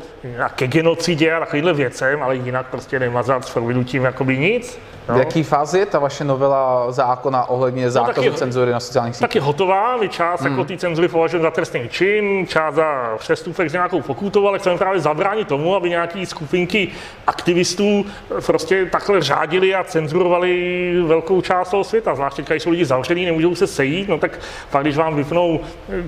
[0.55, 4.79] ke genocidě a takovýmhle věcem, ale jinak prostě nemazat s provinutím jakoby nic.
[5.09, 5.15] No.
[5.15, 9.15] V jaký fázi je ta vaše novela zákona ohledně no, zákazu no, cenzury na sociálních
[9.15, 9.27] sítích?
[9.27, 10.59] Tak je hotová, my část jako hmm.
[10.59, 14.77] jako té cenzury považujeme za trestný čin, část za přestupek s nějakou pokutou, ale chceme
[14.77, 16.87] právě zabránit tomu, aby nějaký skupinky
[17.27, 18.05] aktivistů
[18.45, 22.15] prostě takhle řádili a cenzurovali velkou část toho světa.
[22.15, 24.39] Zvláště když jsou lidi zavřený, nemůžou se sejít, no tak
[24.71, 25.59] pak, když vám vypnou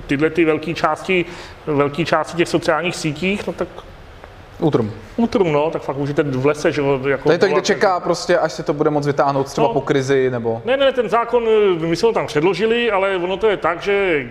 [0.06, 1.24] tyhle ty velké části,
[1.66, 3.68] velké části těch sociálních sítích, no tak
[4.58, 4.92] Útrum.
[5.16, 7.24] Útrum, no, tak fakt můžete v lese, že jako...
[7.28, 9.72] To je to, kde čeká prostě, až se to bude moc vytáhnout třeba No.
[9.72, 10.62] po krizi, nebo...
[10.64, 11.44] Ne, ne, ten zákon,
[11.80, 14.26] my jsme ho tam předložili, ale ono to je tak, že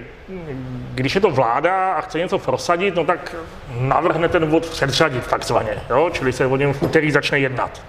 [0.96, 3.36] když je to vláda a chce něco prosadit, no tak
[3.80, 6.10] navrhne ten bod předřadit takzvaně, jo?
[6.14, 7.82] čili se o něm v úterý začne jednat.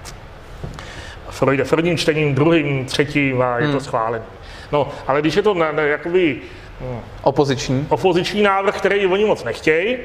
[1.39, 4.25] Projde prvním čtením, druhým, třetím a je to schválený.
[4.73, 6.37] No, ale když je to na, na, jakoby
[7.23, 7.87] Opoziční.
[7.89, 9.97] opoziční návrh, který oni moc nechtějí,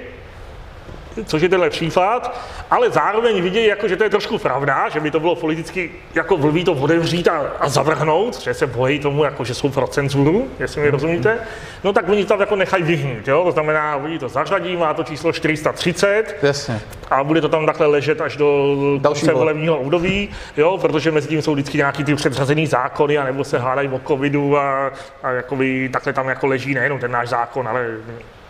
[1.26, 2.39] což je tenhle případ,
[2.71, 6.38] ale zároveň vidějí, jako, že to je trošku pravda, že by to bylo politicky jako
[6.38, 10.47] blbý to otevřít a, a zavrhnout, že se bojí tomu, jako, že jsou pro cenzuru,
[10.60, 11.39] jestli mi rozumíte,
[11.84, 13.43] no tak oni tam jako nechají vyhnít, jo?
[13.43, 16.82] to znamená, oni to zařadí, má to číslo 430 Jasně.
[17.12, 21.28] a bude to tam takhle ležet až do Další konce volebního období, jo, protože mezi
[21.28, 24.91] tím jsou vždycky nějaký ty předřazený zákony, anebo se hádají o covidu a,
[25.23, 27.88] a jakoby takhle tam jako leží nejenom ten náš zákon, ale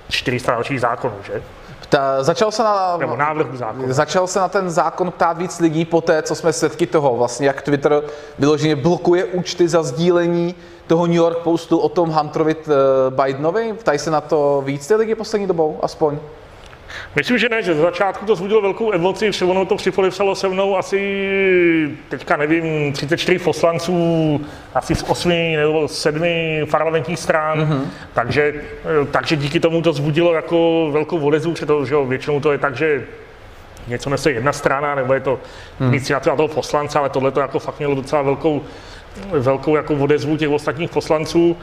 [0.09, 1.41] 400 dalších zákonů, že?
[1.93, 3.93] Ta, začal se na, Nebo návrhu zákona.
[3.93, 7.47] Začal se na ten zákon ptát víc lidí po té, co jsme svědky toho, vlastně
[7.47, 8.01] jak Twitter
[8.39, 10.55] vyloženě blokuje účty za sdílení
[10.87, 12.71] toho New York Postu o tom Hunterovi eh,
[13.09, 13.73] Bidenovi.
[13.73, 16.17] Ptají se na to víc ty lidi poslední dobou, aspoň.
[17.15, 20.49] Myslím, že ne, že z začátku to vzbudilo velkou emoci, že ono to připodepsalo se
[20.49, 24.41] mnou asi, teďka nevím, 34 poslanců,
[24.73, 26.23] asi z 8 nebo 7
[26.71, 27.81] parlamentních stran, mm-hmm.
[28.13, 32.39] takže, eh, takže díky tomu to vzbudilo jako velkou odezvu, protože to, že jo, většinou
[32.39, 33.03] to je tak, že
[33.87, 35.39] něco nese jedna strana, nebo je to
[35.87, 38.61] iniciativa toho poslance, ale tohle to jako fakt mělo docela velkou,
[39.31, 41.57] velkou jako odezvu těch ostatních poslanců.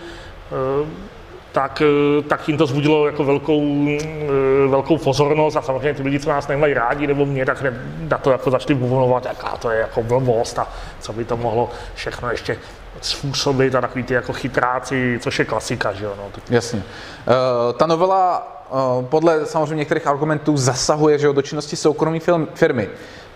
[1.53, 6.21] Tak, eh, tak jim to vzbudilo jako velkou, eh, velkou pozornost a samozřejmě ty lidi,
[6.21, 9.71] co nás nemají rádi, nebo mě, tak ne- na to jako začali bubnovat, jaká to
[9.71, 10.69] je jako blbost a
[11.01, 12.59] co by to mohlo všechno ještě
[13.01, 16.15] způsobit a takový ty jako chytráci, což je klasika, že jo.
[16.17, 16.25] No.
[16.33, 16.79] Tak Jasně.
[16.79, 22.49] Uh, ta novela uh, podle samozřejmě některých argumentů zasahuje že jo, do činnosti soukromé film,
[22.55, 22.89] firmy.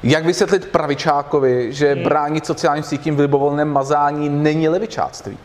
[0.02, 5.38] Jak vysvětlit pravičákovi, že bránit sociálním sítím v libovolném mazání není levičáctví?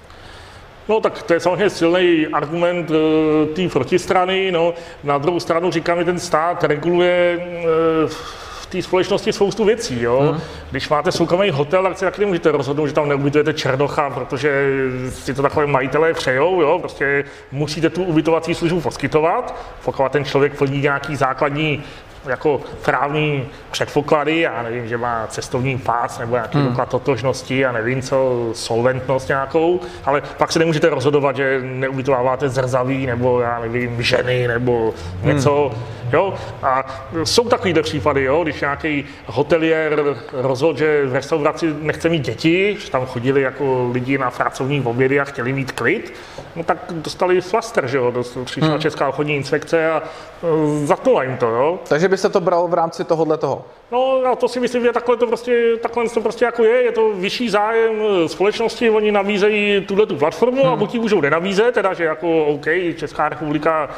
[0.90, 4.52] No tak to je samozřejmě silný argument e, té protistrany.
[4.52, 4.74] No.
[5.04, 10.02] Na druhou stranu říkám, že ten stát reguluje e, v té společnosti spoustu věcí.
[10.02, 10.20] Jo.
[10.20, 10.42] Hmm.
[10.72, 14.66] Když máte soukromý hotel, tak si taky nemůžete rozhodnout, že tam neubytujete černocha, protože
[15.10, 16.62] si to takové majitelé přejou.
[16.62, 16.80] Jo.
[16.80, 21.84] Prostě musíte tu ubytovací službu poskytovat, pokud ten člověk plní nějaký základní
[22.30, 26.68] jako právní předpoklady, já nevím, že má cestovní pás nebo nějaký hmm.
[26.68, 33.06] doklad totožnosti a nevím co, solventnost nějakou, ale pak se nemůžete rozhodovat, že neubytováváte zrzaví
[33.06, 35.72] nebo já nevím, ženy nebo něco,
[36.14, 36.34] jo.
[36.64, 36.86] A
[37.24, 42.92] jsou takovýhle případy, jo, když nějaký hotelier rozhodl, že v restauraci nechce mít děti, že
[42.92, 46.14] tam chodili jako lidi na pracovní obědy a chtěli mít klid,
[46.56, 51.38] no tak dostali flaster, že jo, dost- přišla Česká obchodní inspekce a e, zatnula jim
[51.38, 51.80] to, jo.
[51.90, 53.66] Takže by se to bralo v rámci tohohle toho.
[53.92, 56.92] No a to si myslím, že takhle to prostě, takhle to prostě jako je, je
[56.92, 61.74] to vyšší zájem eh, společnosti, oni nabízejí tuhle tu platformu a buď ji můžou nenabízet,
[61.74, 63.90] teda že jako OK, Česká republika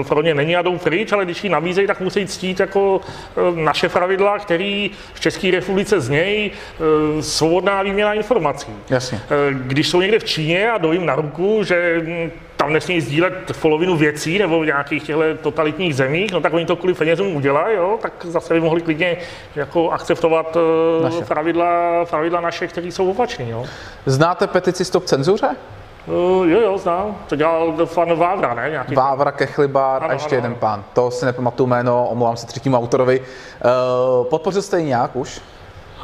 [0.00, 3.00] eh, pro ně není a jdou pryč, ale když ji nabízejí, tak musí ctít jako
[3.36, 8.72] eh, naše pravidla, který v České republice znějí eh, svobodná výměna informací.
[8.90, 9.20] Jasně.
[9.50, 12.30] Když jsou někde v Číně a dojím na ruku, že mm,
[12.66, 16.76] tam nesmí sdílet polovinu věcí nebo v nějakých těchto totalitních zemích, no tak oni to
[16.76, 19.16] kvůli penězům udělají, jo, tak zase by mohli klidně
[19.56, 21.24] jako akceptovat eh, Naše.
[21.24, 23.46] pravidla, pravidla naše, které jsou opačné.
[24.06, 25.48] Znáte petici Stop cenzuře?
[26.08, 27.16] Eh, jo, jo, znám.
[27.28, 28.70] To dělal pan Vávra, ne?
[28.70, 30.84] Nějaký Vávra, Kechlibár a ještě ano, jeden pán.
[30.92, 33.20] To si nepamatuju jméno, omlouvám se třetímu autorovi.
[33.20, 35.40] Uh, podpořil jste ji nějak už?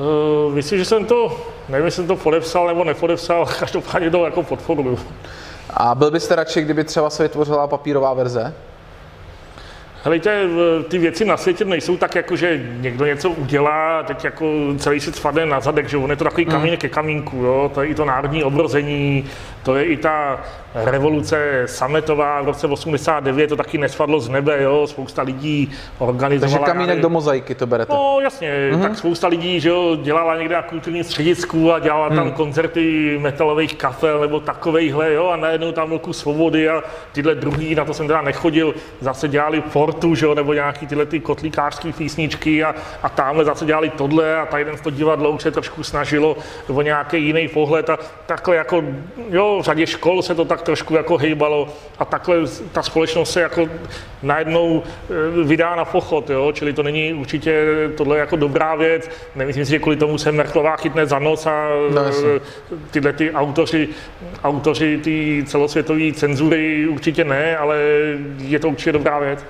[0.00, 1.36] Uh, myslím, že jsem to,
[1.68, 4.98] nevím, jestli jsem to podepsal nebo nepodepsal, každopádně to jako podporuju.
[5.72, 8.54] A byl byste radši, kdyby třeba se vytvořila papírová verze?
[10.04, 10.48] Helejte,
[10.88, 14.46] ty věci na světě nejsou tak, jako že někdo něco udělá teď jako
[14.78, 17.70] celý svět spadne na zadek, že on je to takový kamínek ke kamínku, jo?
[17.74, 19.24] to je i to národní obrození,
[19.62, 20.40] to je i ta
[20.74, 24.86] revoluce sametová v roce 89, to taky nespadlo z nebe, jo?
[24.86, 26.58] spousta lidí organizovala...
[26.58, 27.92] Takže kamínek do mozaiky to berete.
[27.92, 28.82] No jasně, mm-hmm.
[28.82, 33.74] tak spousta lidí že jo, dělala někde na kulturním středisku a dělala tam koncerty metalových
[33.74, 38.06] kapel nebo takovejhle, jo, a najednou tam kus svobody a tyhle druhý, na to jsem
[38.06, 39.60] teda nechodil, zase dělali
[39.92, 44.36] portu, že jo, nebo nějaký tyhle ty kotlíkářské písničky a, a tamhle zase dělali tohle
[44.36, 46.36] a tady to divadlo už se trošku snažilo
[46.68, 48.84] o nějaký jiný pohled a takhle jako,
[49.30, 52.36] jo, v řadě škol se to tak trošku jako hejbalo a takhle
[52.72, 53.68] ta společnost se jako
[54.22, 57.64] najednou eh, vydá na pochod, jo, čili to není určitě
[57.96, 59.10] tohle jako dobrá věc.
[59.36, 62.40] Nemyslím si, že kvůli tomu se Merklová chytne za nos a No, eh,
[62.90, 63.88] tyhle ty autoři,
[64.44, 67.78] autoři ty celosvětové cenzury určitě ne, ale
[68.38, 69.44] je to určitě dobrá věc.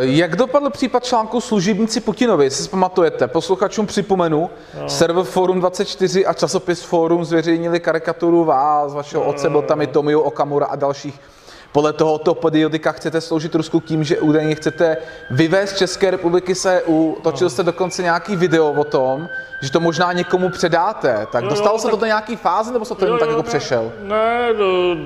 [0.00, 3.28] Jak dopadl případ článku služebníci Putinovi, jestli si pamatujete?
[3.28, 4.88] Posluchačům připomenu, no.
[4.88, 9.30] server Forum 24 a časopis Forum zveřejnili karikaturu vás, vašeho no.
[9.30, 11.20] otce, byl tam i Tomio Okamura a dalších
[11.72, 14.96] podle tohoto periodika chcete sloužit Rusku tím, že údajně chcete
[15.30, 17.12] vyvést České republiky z EU.
[17.22, 19.28] Točil jste dokonce nějaký video o tom,
[19.62, 21.26] že to možná někomu předáte.
[21.32, 21.90] Tak jo, dostalo jo, se tak...
[21.90, 23.92] to do nějaký fáze, nebo se to jen tak jako ne, přešel?
[24.02, 24.96] Ne, no,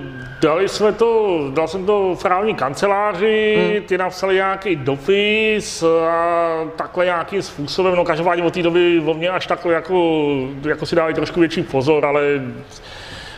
[0.41, 3.87] dali jsme to, dal jsem to právní kanceláři, hmm.
[3.87, 9.31] ty napsali nějaký dopis a takhle nějakým způsobem, no každopádně od té doby o mě
[9.31, 10.25] až takhle jako,
[10.63, 12.23] jako si dávají trošku větší pozor, ale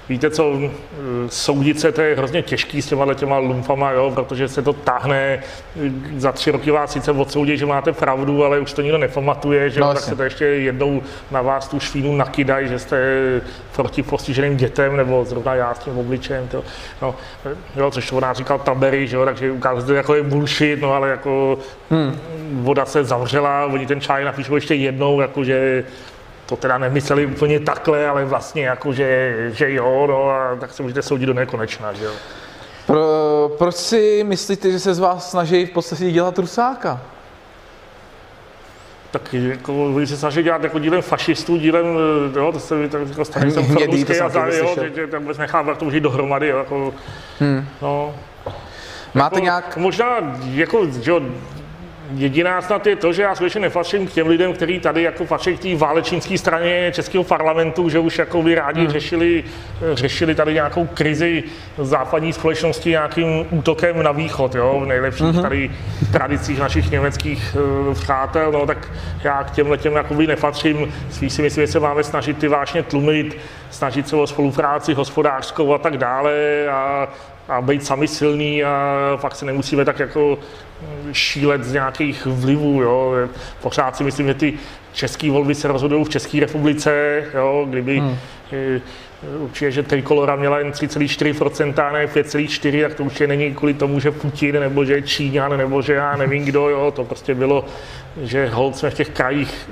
[0.09, 0.61] Víte co,
[1.28, 5.42] soudit se, to je hrozně těžký s těma těma lumpama, jo, protože se to táhne,
[6.16, 9.80] za tři roky vás sice odsoudí, že máte pravdu, ale už to nikdo nepamatuje, že
[9.80, 12.98] no, tak se to ještě jednou na vás tu švínu nakydají, že jste
[13.76, 16.64] proti postiženým dětem, nebo zrovna já s tím obličejem, to,
[17.02, 17.14] no,
[17.76, 21.59] jo, což nás říkal Tabery, že jo, takže ukázat, jako je bullshit, no ale jako
[21.90, 22.20] hmm.
[22.52, 25.84] voda se zavřela, oni ten čaj napíšou ještě jednou, jakože
[26.47, 30.82] to teda nemysleli úplně takhle, ale vlastně jako, že, že jo, no a tak se
[30.82, 32.12] můžete soudit do nekonečna, že jo.
[32.86, 37.01] Pro, proč si myslíte, že se z vás snaží v podstatě dělat rusáka?
[39.11, 41.86] Tak jako, oni se snaží dělat jako dílem fašistů, dílem,
[42.36, 45.38] jo, to se to jako stane jsem francouzský a tak, jo, že, že tam vůbec
[45.38, 46.94] nechám, jak to může dohromady, jo, jako,
[47.40, 47.68] hmm.
[47.82, 48.14] no.
[49.14, 49.76] Máte jako, nějak...
[49.76, 51.20] Možná, jako, že jo,
[52.14, 55.57] Jediná snad je to, že já skutečně nepatřím k těm lidem, kteří tady jako patří
[55.57, 58.90] k té válečnické straně Českého parlamentu, že už jako by rádi hmm.
[58.90, 59.44] řešili,
[59.92, 61.44] řešili tady nějakou krizi
[61.78, 65.42] západní společnosti nějakým útokem na východ, jo, v nejlepších hmm.
[65.42, 65.70] tady
[66.12, 67.57] tradicích našich německých
[67.88, 68.88] uh, přátel, no, tak
[69.24, 72.82] já k těm těm jakoby nepatřím, spíš si myslím, že se máme snažit ty vášně
[72.82, 73.36] tlumit,
[73.70, 76.32] snažit se o spolupráci hospodářskou a tak dále
[76.72, 77.09] a
[77.48, 80.38] a být sami silný a fakt se nemusíme tak jako
[81.12, 82.83] šílet z nějakých vlivů.
[82.83, 83.14] Jo.
[83.62, 84.55] Pořád si myslím, že ty
[84.93, 88.18] české volby se rozhodují v České republice, jo, kdyby hmm.
[88.53, 88.81] Eh,
[89.39, 94.11] určitě, že Trikolora měla jen 3,4%, ne 5,4%, tak to určitě není kvůli tomu, že
[94.11, 97.64] Putin, nebo že Číňan, nebo že já nevím kdo, jo, to prostě bylo,
[98.22, 99.68] že hold jsme v těch krajích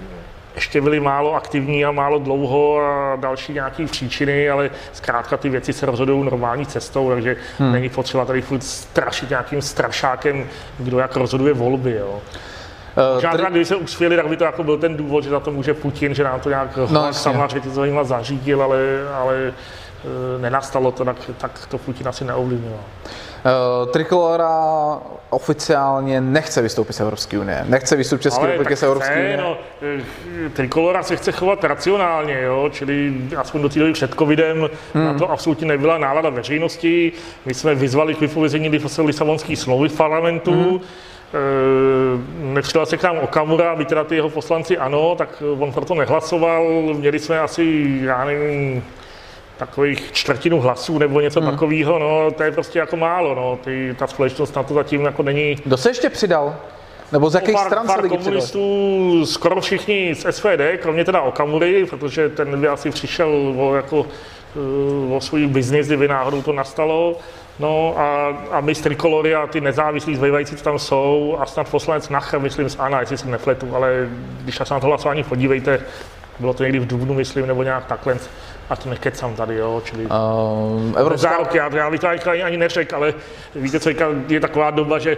[0.54, 5.72] ještě byli málo aktivní a málo dlouho a další nějaké příčiny, ale zkrátka ty věci
[5.72, 7.72] se rozhodují normální cestou, takže hmm.
[7.72, 10.46] není potřeba tady furt strašit nějakým strašákem,
[10.78, 11.92] kdo jak rozhoduje volby.
[11.92, 12.22] Jo.
[12.96, 13.50] Uh, Možná tady...
[13.50, 16.14] když se uspěli, tak by to jako byl ten důvod, že za to může Putin,
[16.14, 18.78] že nám to nějak no, sama řetězovýma zařídil, ale,
[19.14, 19.54] ale uh,
[20.40, 22.80] nenastalo to, tak, tak to Putin asi neovlivnilo.
[23.44, 24.50] Uh, Trikolora
[25.30, 29.36] oficiálně nechce vystoupit z Evropské unie, nechce vystoupit České republiky z Evropské unie.
[29.36, 32.68] No, eh, Trikolora se chce chovat racionálně, jo?
[32.72, 35.04] čili aspoň do té doby před covidem hmm.
[35.04, 37.12] na to absolutně nebyla nálada veřejnosti.
[37.46, 40.52] My jsme vyzvali k vypovězení Lisabonské smlouvy v parlamentu.
[40.52, 40.80] Hmm.
[41.34, 45.94] E, nepřidal se k nám Okamura, by teda ty jeho poslanci ano, tak on proto
[45.94, 46.64] nehlasoval.
[46.94, 48.84] Měli jsme asi, já nevím,
[49.56, 51.50] takových čtvrtinu hlasů nebo něco hmm.
[51.50, 55.22] takového, no to je prostě jako málo, no, Ty, ta společnost na to zatím jako
[55.22, 55.56] není.
[55.64, 56.56] Kdo se ještě přidal?
[57.12, 59.26] Nebo z jakých pár, stran pár se komunistů, přidali?
[59.26, 64.06] skoro všichni z SPD, kromě teda Okamury, protože ten by asi přišel o, jako,
[64.56, 67.16] eh, o svůj biznis, kdyby náhodou to nastalo.
[67.58, 71.68] No a, a my z Trikolory a ty nezávislí zbývající, co tam jsou, a snad
[71.68, 74.08] poslanec Nacher, myslím z ANA, jestli se nefletu, ale
[74.42, 75.80] když se na to hlasování podívejte,
[76.38, 78.16] bylo to někdy v Dubnu, myslím, nebo nějak takhle,
[78.70, 81.30] a to nekecám tady, jo, čili um, Evropská...
[81.30, 83.14] záruky, já, já bych to ani, neřekl, ale
[83.54, 83.90] víte co,
[84.28, 85.16] je taková doba, že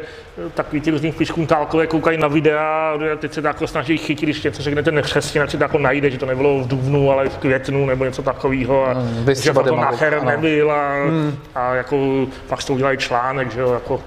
[0.54, 4.92] takový ty různý piškuntálkové koukají na videa, teď se jako snaží chytit, když něco řeknete
[4.92, 8.04] nepřesně, tak se to jako najde, že to nebylo v dubnu, ale v květnu nebo
[8.04, 11.38] něco takového, a um, že to nacher nebyl a, hmm.
[11.54, 14.00] a, jako pak to udělají článek, že jo, jako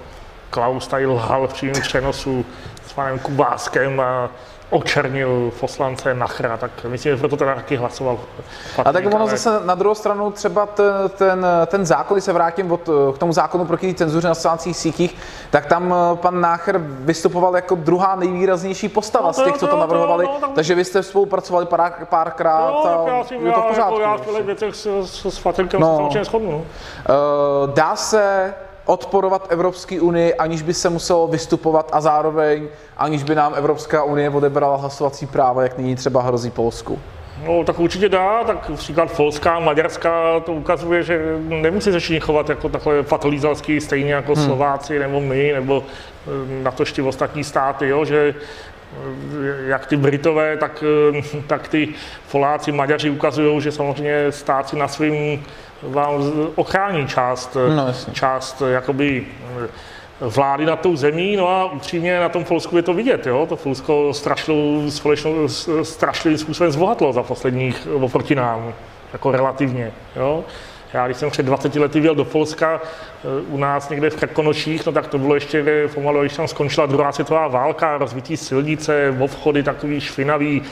[0.50, 2.46] Klaus tady lhal v přímém přenosu
[2.86, 4.30] s panem Kubáskem a
[4.70, 8.18] očernil poslance Nachra, tak myslím, že proto teda taky hlasoval.
[8.84, 9.30] A tak ono ale...
[9.30, 12.80] zase na druhou stranu třeba ten, ten, ten zákon, když se vrátím od,
[13.14, 15.16] k tomu zákonu proti cenzuře na sociálních sítích,
[15.50, 19.78] tak tam eh, pan Nácher vystupoval jako druhá nejvýraznější postava no, z těch, co to
[19.78, 23.60] navrhovali, no, no, no, takže vy jste spolupracovali pár, párkrát no, a já, je to
[23.60, 24.00] v pořádku.
[24.00, 25.44] Já, já v věcech s, s, s
[25.78, 26.10] no.
[26.24, 26.56] shodnu.
[26.56, 28.54] Uh, dá se
[28.90, 34.30] odporovat Evropské unii, aniž by se muselo vystupovat a zároveň aniž by nám Evropská unie
[34.30, 36.98] odebrala hlasovací práva, jak nyní třeba hrozí Polsku?
[37.46, 42.48] No, tak určitě dá, tak příklad Polská, Maďarská to ukazuje, že nemusí se všichni chovat
[42.48, 44.44] jako takhle fatalizalský, stejně jako hmm.
[44.44, 48.34] Slováci nebo my, nebo eh, na to ještě ostatní státy, jo, že
[49.66, 50.84] jak ty Britové, tak,
[51.18, 51.88] eh, tak ty
[52.30, 55.44] Poláci, Maďaři ukazují, že samozřejmě stát si na svým
[55.82, 59.26] vám ochrání část, no, část jakoby
[60.20, 63.46] vlády nad tou zemí, no a upřímně na tom Polsku je to vidět, jo?
[63.48, 64.12] to Polsko
[65.82, 68.74] strašlivým způsobem zbohatlo za posledních oproti nám,
[69.12, 69.92] jako relativně.
[70.16, 70.44] Jo?
[70.94, 74.86] Já když jsem před 20 lety vyjel do Polska, eh, u nás někde v Krkonoších,
[74.86, 79.62] no tak to bylo ještě pomalu, když tam skončila druhá světová válka, rozvitý silnice, obchody
[79.62, 80.62] takový švinavý,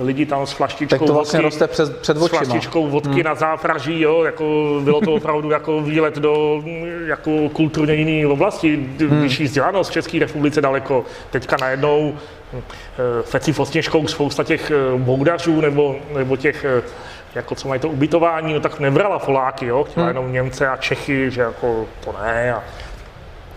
[0.00, 3.22] lidi tam s flaštičkou tak to vlastně vodky, roste před, před s flaštičkou vodky hmm.
[3.22, 6.62] na zápraží, jo, jako bylo to opravdu jako výlet do
[7.06, 9.22] jako kulturně jiné oblasti, hmm.
[9.22, 11.04] vyšší vzdělanost v České republice daleko.
[11.30, 12.14] Teďka najednou
[12.54, 12.62] eh,
[13.22, 16.64] Feci Fosněžkou spousta těch eh, boudařů nebo, nebo těch
[17.36, 20.16] jako co mají to ubytování, no tak nebrala Poláky, jo, chtěla hmm.
[20.16, 22.54] jenom Němce a Čechy, že jako to ne.
[22.54, 22.62] A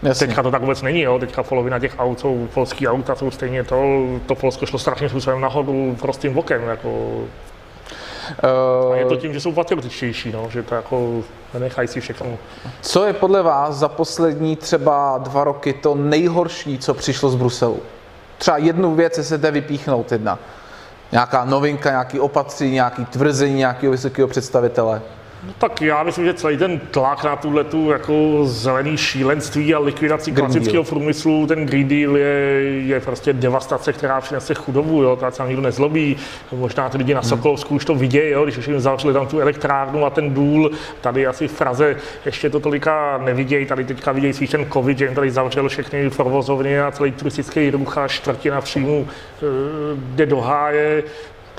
[0.03, 0.27] Jasně.
[0.27, 1.19] Teďka to tak vůbec není, jo.
[1.19, 5.41] Teďka polovina těch aut jsou polský auta, jsou stejně to, to Polsko šlo strašným způsobem
[5.41, 7.21] nahoru prostým bokem, jako
[8.85, 11.23] Uh, a je to tím, že jsou patriotičtější, no, že to jako
[11.53, 12.37] nenechají si všechno.
[12.81, 17.79] Co je podle vás za poslední třeba dva roky to nejhorší, co přišlo z Bruselu?
[18.37, 20.39] Třeba jednu věc, jestli jde vypíchnout jedna
[21.11, 25.01] nějaká novinka, nějaký opatření, nějaký tvrzení nějakého vysokého představitele?
[25.47, 29.79] No tak já myslím, že celý ten tlak na tuhle tu jako zelený šílenství a
[29.79, 30.89] likvidaci Green klasického Deal.
[30.89, 32.25] průmyslu, ten Green Deal je,
[32.85, 36.17] je prostě devastace, která přinese chudobu, jo, to se nikdo nezlobí.
[36.51, 37.29] Možná ty lidi na hmm.
[37.29, 40.71] Sokolovsku už to vidějí, jo, když už jim zavřeli tam tu elektrárnu a ten důl,
[41.01, 45.05] tady asi v Praze ještě to tolika nevidějí, tady teďka vidějí spíš ten covid, že
[45.05, 49.45] jim tady zavřel všechny provozovny a celý turistický ruch a čtvrtina příjmu e,
[50.15, 51.03] jde do háje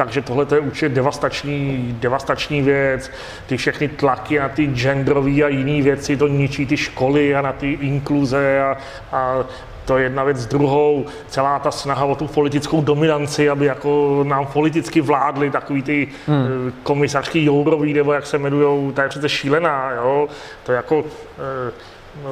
[0.01, 3.11] takže tohle je určitě devastační, devastační věc.
[3.47, 7.53] Ty všechny tlaky na ty genderové a jiné věci, to ničí ty školy a na
[7.53, 8.77] ty inkluze a,
[9.13, 9.45] a
[9.85, 11.07] to je jedna věc s druhou.
[11.29, 16.47] Celá ta snaha o tu politickou dominanci, aby jako nám politicky vládli takový ty hmm.
[16.69, 20.29] Eh, komisařský Jourový, nebo jak se jmenují, to je přece šílená, jo.
[20.65, 21.05] To je jako
[21.39, 21.73] eh,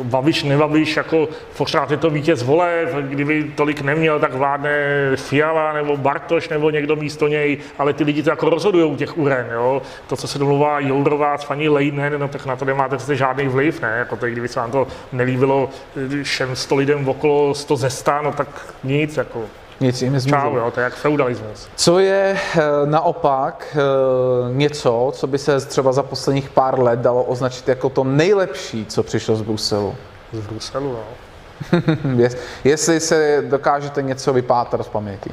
[0.02, 4.70] Babiš, nebabiš, jako pořád je to vítěz voleb, kdyby tolik neměl, tak vládne
[5.16, 9.46] Fiala nebo Bartoš nebo někdo místo něj, ale ty lidi to jako rozhodují těch uren,
[9.52, 9.82] jo.
[10.06, 13.48] To, co se domluvá Jourová s paní Lejnen, no tak na to nemáte přece žádný
[13.48, 15.70] vliv, ne, jako to, kdyby se vám to nelíbilo
[16.22, 17.88] všem sto lidem okolo sto ze
[18.22, 19.44] no tak nic, jako.
[19.80, 21.68] Nic jim Čau, jo, to je jak feudalismus.
[21.76, 27.24] Co je eh, naopak eh, něco, co by se třeba za posledních pár let dalo
[27.24, 29.94] označit jako to nejlepší, co přišlo z Bruselu?
[30.32, 31.04] Z Bruselu, no.
[32.64, 35.30] Jestli se dokážete něco vypátrat z paměti.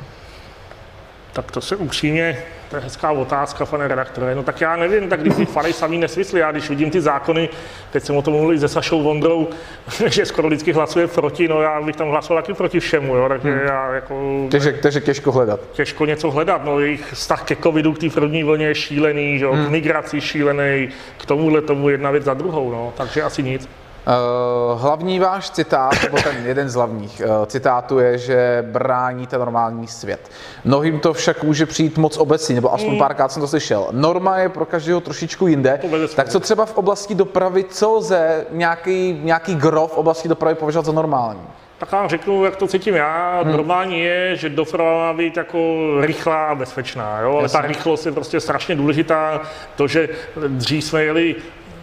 [1.36, 2.38] Tak to se upřímně
[2.70, 4.36] to je hezká otázka, pane redaktore.
[4.36, 6.40] No tak já nevím, tak když fany samý nesmysly.
[6.40, 7.50] Já když vidím ty zákony,
[7.92, 9.48] teď jsem o tom mluvil se Sašou Vondrou,
[10.08, 13.52] že skoro vždycky hlasuje proti, no já bych tam hlasoval taky proti všemu, jo, takže
[13.52, 13.66] hmm.
[13.66, 14.48] já jako...
[14.52, 15.60] Takže, takže těžko hledat.
[15.74, 19.46] Těžko něco hledat, no jejich vztah ke covidu, k té první vlně je šílený, že
[19.46, 19.66] jo, hmm.
[19.66, 23.70] k migraci šílený, k tomuhle tomu jedna věc za druhou, no, takže asi nic.
[24.08, 29.88] Uh, hlavní váš citát, nebo ten jeden z hlavních uh, citátů je, že bráníte normální
[29.88, 30.32] svět.
[30.64, 32.99] Mnohým to však může přijít moc obecně, nebo aspoň mm.
[32.99, 33.88] párkrát jsem to slyšel.
[33.91, 35.80] Norma je pro každého trošičku jinde.
[36.16, 40.86] Tak co třeba v oblasti dopravy, co lze nějaký, nějaký gro v oblasti dopravy považovat
[40.86, 41.41] za normální?
[41.78, 43.41] Tak vám řeknu, jak to cítím já.
[43.43, 43.51] Hmm.
[43.51, 45.58] Normální je, že doprava má být jako
[46.01, 47.20] rychlá a bezpečná.
[47.20, 47.38] Jo?
[47.38, 49.41] Ale ta rychlost je prostě strašně důležitá.
[49.76, 50.10] To, že
[50.47, 51.36] dřív jsme jeli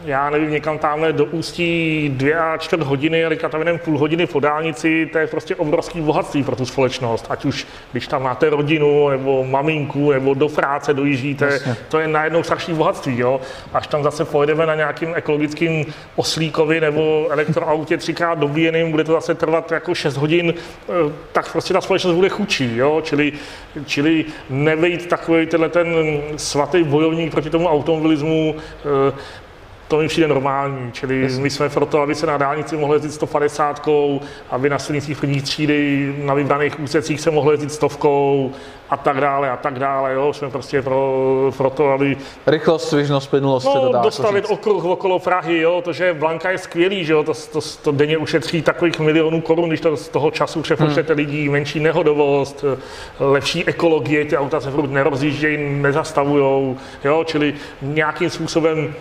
[0.05, 4.26] já nevím, někam tamhle do ústí dvě a čtvrt hodiny, ale tam jenom půl hodiny
[4.26, 7.26] po dálnici, to je prostě obrovský bohatství pro tu společnost.
[7.28, 11.76] Ať už, když tam máte rodinu, nebo maminku, nebo do práce dojíždíte, Jasně.
[11.88, 13.18] to je najednou strašný bohatství.
[13.18, 13.40] Jo?
[13.72, 15.84] Až tam zase pojedeme na nějakým ekologickým
[16.16, 20.92] oslíkovi nebo elektroautě třikrát dobíjeným, bude to zase trvat jako 6 hodin, eh,
[21.32, 22.76] tak prostě ta společnost bude chudší.
[22.76, 23.00] Jo?
[23.05, 23.32] Čili,
[23.86, 28.55] čili nevejít takový tenhle ten svatý bojovník proti tomu automobilismu,
[29.09, 29.12] eh,
[29.88, 30.92] to mi přijde normální.
[30.92, 31.42] Čili Jasně.
[31.42, 33.88] my jsme proto, aby se na dálnici mohlo jezdit 150,
[34.50, 38.52] aby na silnicích první třídy na vybraných úsecích se mohlo jezdit stovkou
[38.92, 40.14] a tak dále a tak dále.
[40.14, 40.32] Jo.
[40.32, 42.16] Jsme prostě pro, pro to, aby...
[42.46, 45.82] Rychlost, svižnost, plynulost no, dodá, dostavit okruh okolo Prahy, jo.
[45.84, 47.24] to, že Blanka je skvělý, že jo.
[47.24, 51.18] To, to, to, denně ušetří takových milionů korun, když to z toho času přepočtete hmm.
[51.18, 52.64] lidí, menší nehodovost,
[53.20, 58.94] lepší ekologie, ty auta se furt nerozjíždějí, nezastavujou, jo, čili nějakým způsobem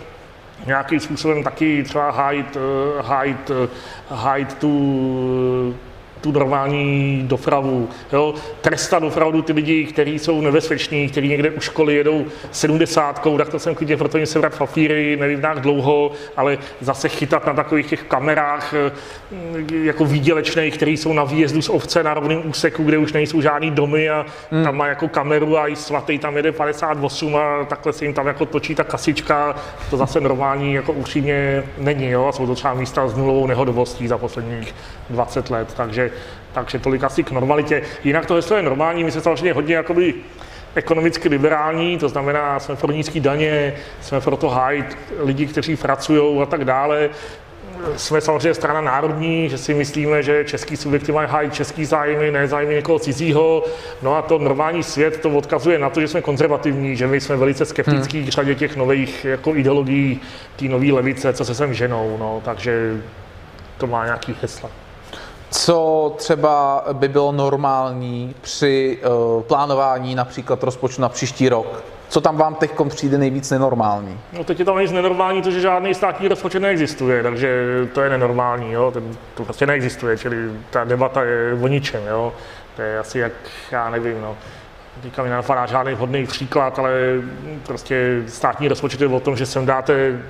[0.66, 3.68] nějakým způsobem taky třeba hájit, eh, hájit, eh,
[4.10, 5.74] hájit tu
[6.22, 7.88] tu normální dopravu.
[8.12, 8.34] Jo?
[8.60, 13.58] Trestat opravdu ty lidi, kteří jsou nebezpeční, kteří někde u školy jedou 70, tak to
[13.58, 18.02] jsem klidně proto se brát papíry, nevím jak dlouho, ale zase chytat na takových těch
[18.02, 18.92] kamerách eh,
[19.82, 23.70] jako výdělečných, které jsou na výjezdu z ovce na rovném úseku, kde už nejsou žádný
[23.70, 24.64] domy a hmm.
[24.64, 28.26] tam má jako kameru a i svatý tam jede 58 a takhle se jim tam
[28.26, 29.56] jako točí ta kasička,
[29.90, 32.26] to zase normální jako upřímně není, jo?
[32.26, 34.74] a jsou to třeba místa s nulovou nehodovostí za posledních
[35.10, 36.10] 20 let, takže,
[36.52, 37.82] takže tolik asi k normalitě.
[38.04, 40.14] Jinak to heslo je normální, my se samozřejmě hodně jakoby
[40.74, 46.42] ekonomicky liberální, to znamená, jsme pro nízké daně, jsme pro to hájit lidi, kteří pracují
[46.42, 47.10] a tak dále.
[47.96, 52.48] Jsme samozřejmě strana národní, že si myslíme, že český subjekty mají hájit český zájmy, ne
[52.48, 53.64] zájmy někoho cizího.
[54.02, 57.36] No a to normální svět to odkazuje na to, že jsme konzervativní, že my jsme
[57.36, 58.26] velice skeptický hmm.
[58.26, 60.20] k řadě těch nových jako ideologií,
[60.56, 62.16] té nové levice, co se sem ženou.
[62.20, 63.02] No, takže
[63.78, 64.70] to má nějaký hesla.
[65.52, 68.98] Co třeba by bylo normální při
[69.36, 71.84] uh, plánování například rozpočtu na příští rok?
[72.08, 74.20] Co tam vám teď přijde nejvíc nenormální?
[74.32, 78.10] No teď je tam nic nenormální, to, že žádný státní rozpočet neexistuje, takže to je
[78.10, 78.90] nenormální, jo?
[78.90, 80.36] Ten, to prostě neexistuje, čili
[80.70, 82.32] ta debata je o ničem, jo?
[82.76, 83.32] To je asi jak,
[83.70, 84.36] já nevím, no
[85.00, 86.92] Teďka mi nenapadá žádný vhodný příklad, ale
[87.66, 90.20] prostě státní rozpočet je o tom, že sem dáte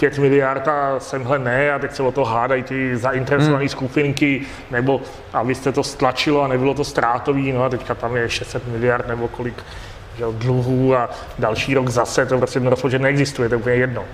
[0.00, 3.68] 5 miliard a semhle ne a teď se o to hádají ty zainteresované hmm.
[3.68, 5.00] skupinky, nebo
[5.32, 9.28] abyste to stlačilo a nebylo to ztrátový, no a teďka tam je 600 miliard nebo
[9.28, 9.64] kolik
[10.18, 14.04] že, dluhů a další rok zase, to prostě ten rozpočet neexistuje, to je úplně jedno.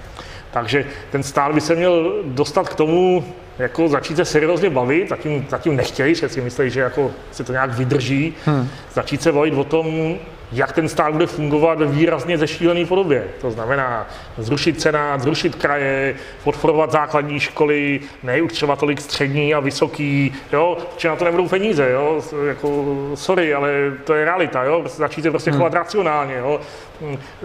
[0.52, 3.24] Takže ten stát by se měl dostat k tomu,
[3.58, 7.52] jako začít se seriózně bavit, zatím, zatím nechtějí, že si myslí, že jako si to
[7.52, 8.68] nějak vydrží, hmm.
[8.94, 10.16] začít se bavit o tom,
[10.52, 13.24] jak ten stát bude fungovat ve výrazně zešílené podobě.
[13.40, 14.06] To znamená
[14.38, 21.16] zrušit senát, zrušit kraje, podporovat základní školy, neurčovat tolik střední a vysoký, jo, že na
[21.16, 22.84] to nebudou peníze, jo, jako,
[23.14, 23.70] sorry, ale
[24.04, 25.58] to je realita, jo, začít se prostě hmm.
[25.58, 26.60] chovat racionálně, jo,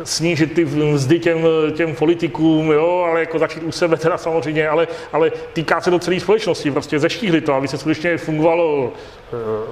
[0.04, 1.40] snížit ty mzdy těm,
[1.74, 6.00] těm politikům, jo, ale jako začít u sebe teda samozřejmě, ale, ale týká se do
[6.00, 8.94] celé společnosti, prostě zeštíhli to, aby se skutečně fungovalo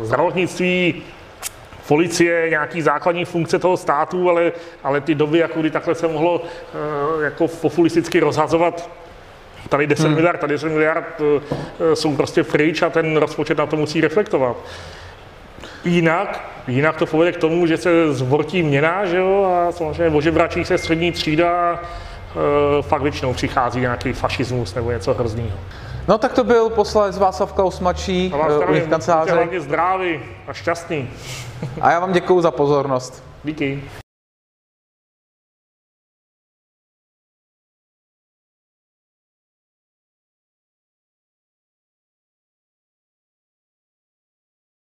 [0.02, 1.04] e, zdravotnictví,
[1.88, 4.52] policie, nějaký základní funkce toho státu, ale,
[4.84, 8.90] ale ty doby, jako kdy takhle se mohlo uh, jako populisticky rozhazovat
[9.70, 10.16] tady 10 hmm.
[10.16, 11.42] miliard, tady 10 miliard uh,
[11.94, 14.58] jsou prostě pryč a ten rozpočet na to musí reflektovat.
[15.86, 20.66] Jinak, jinak to povede k tomu, že se zvortí měna, že jo, a samozřejmě ožebračí
[20.66, 21.74] se střední třída,
[22.36, 22.42] uh,
[22.82, 25.58] fakt většinou přichází nějaký fašismus nebo něco hroznýho.
[26.08, 28.34] No tak to byl poslanec Václav Klaus mladší
[28.70, 29.32] u nich kanceláře.
[29.32, 31.10] hlavně zdravý a šťastný.
[31.82, 33.24] a já vám děkuji za pozornost.
[33.44, 33.84] Díky.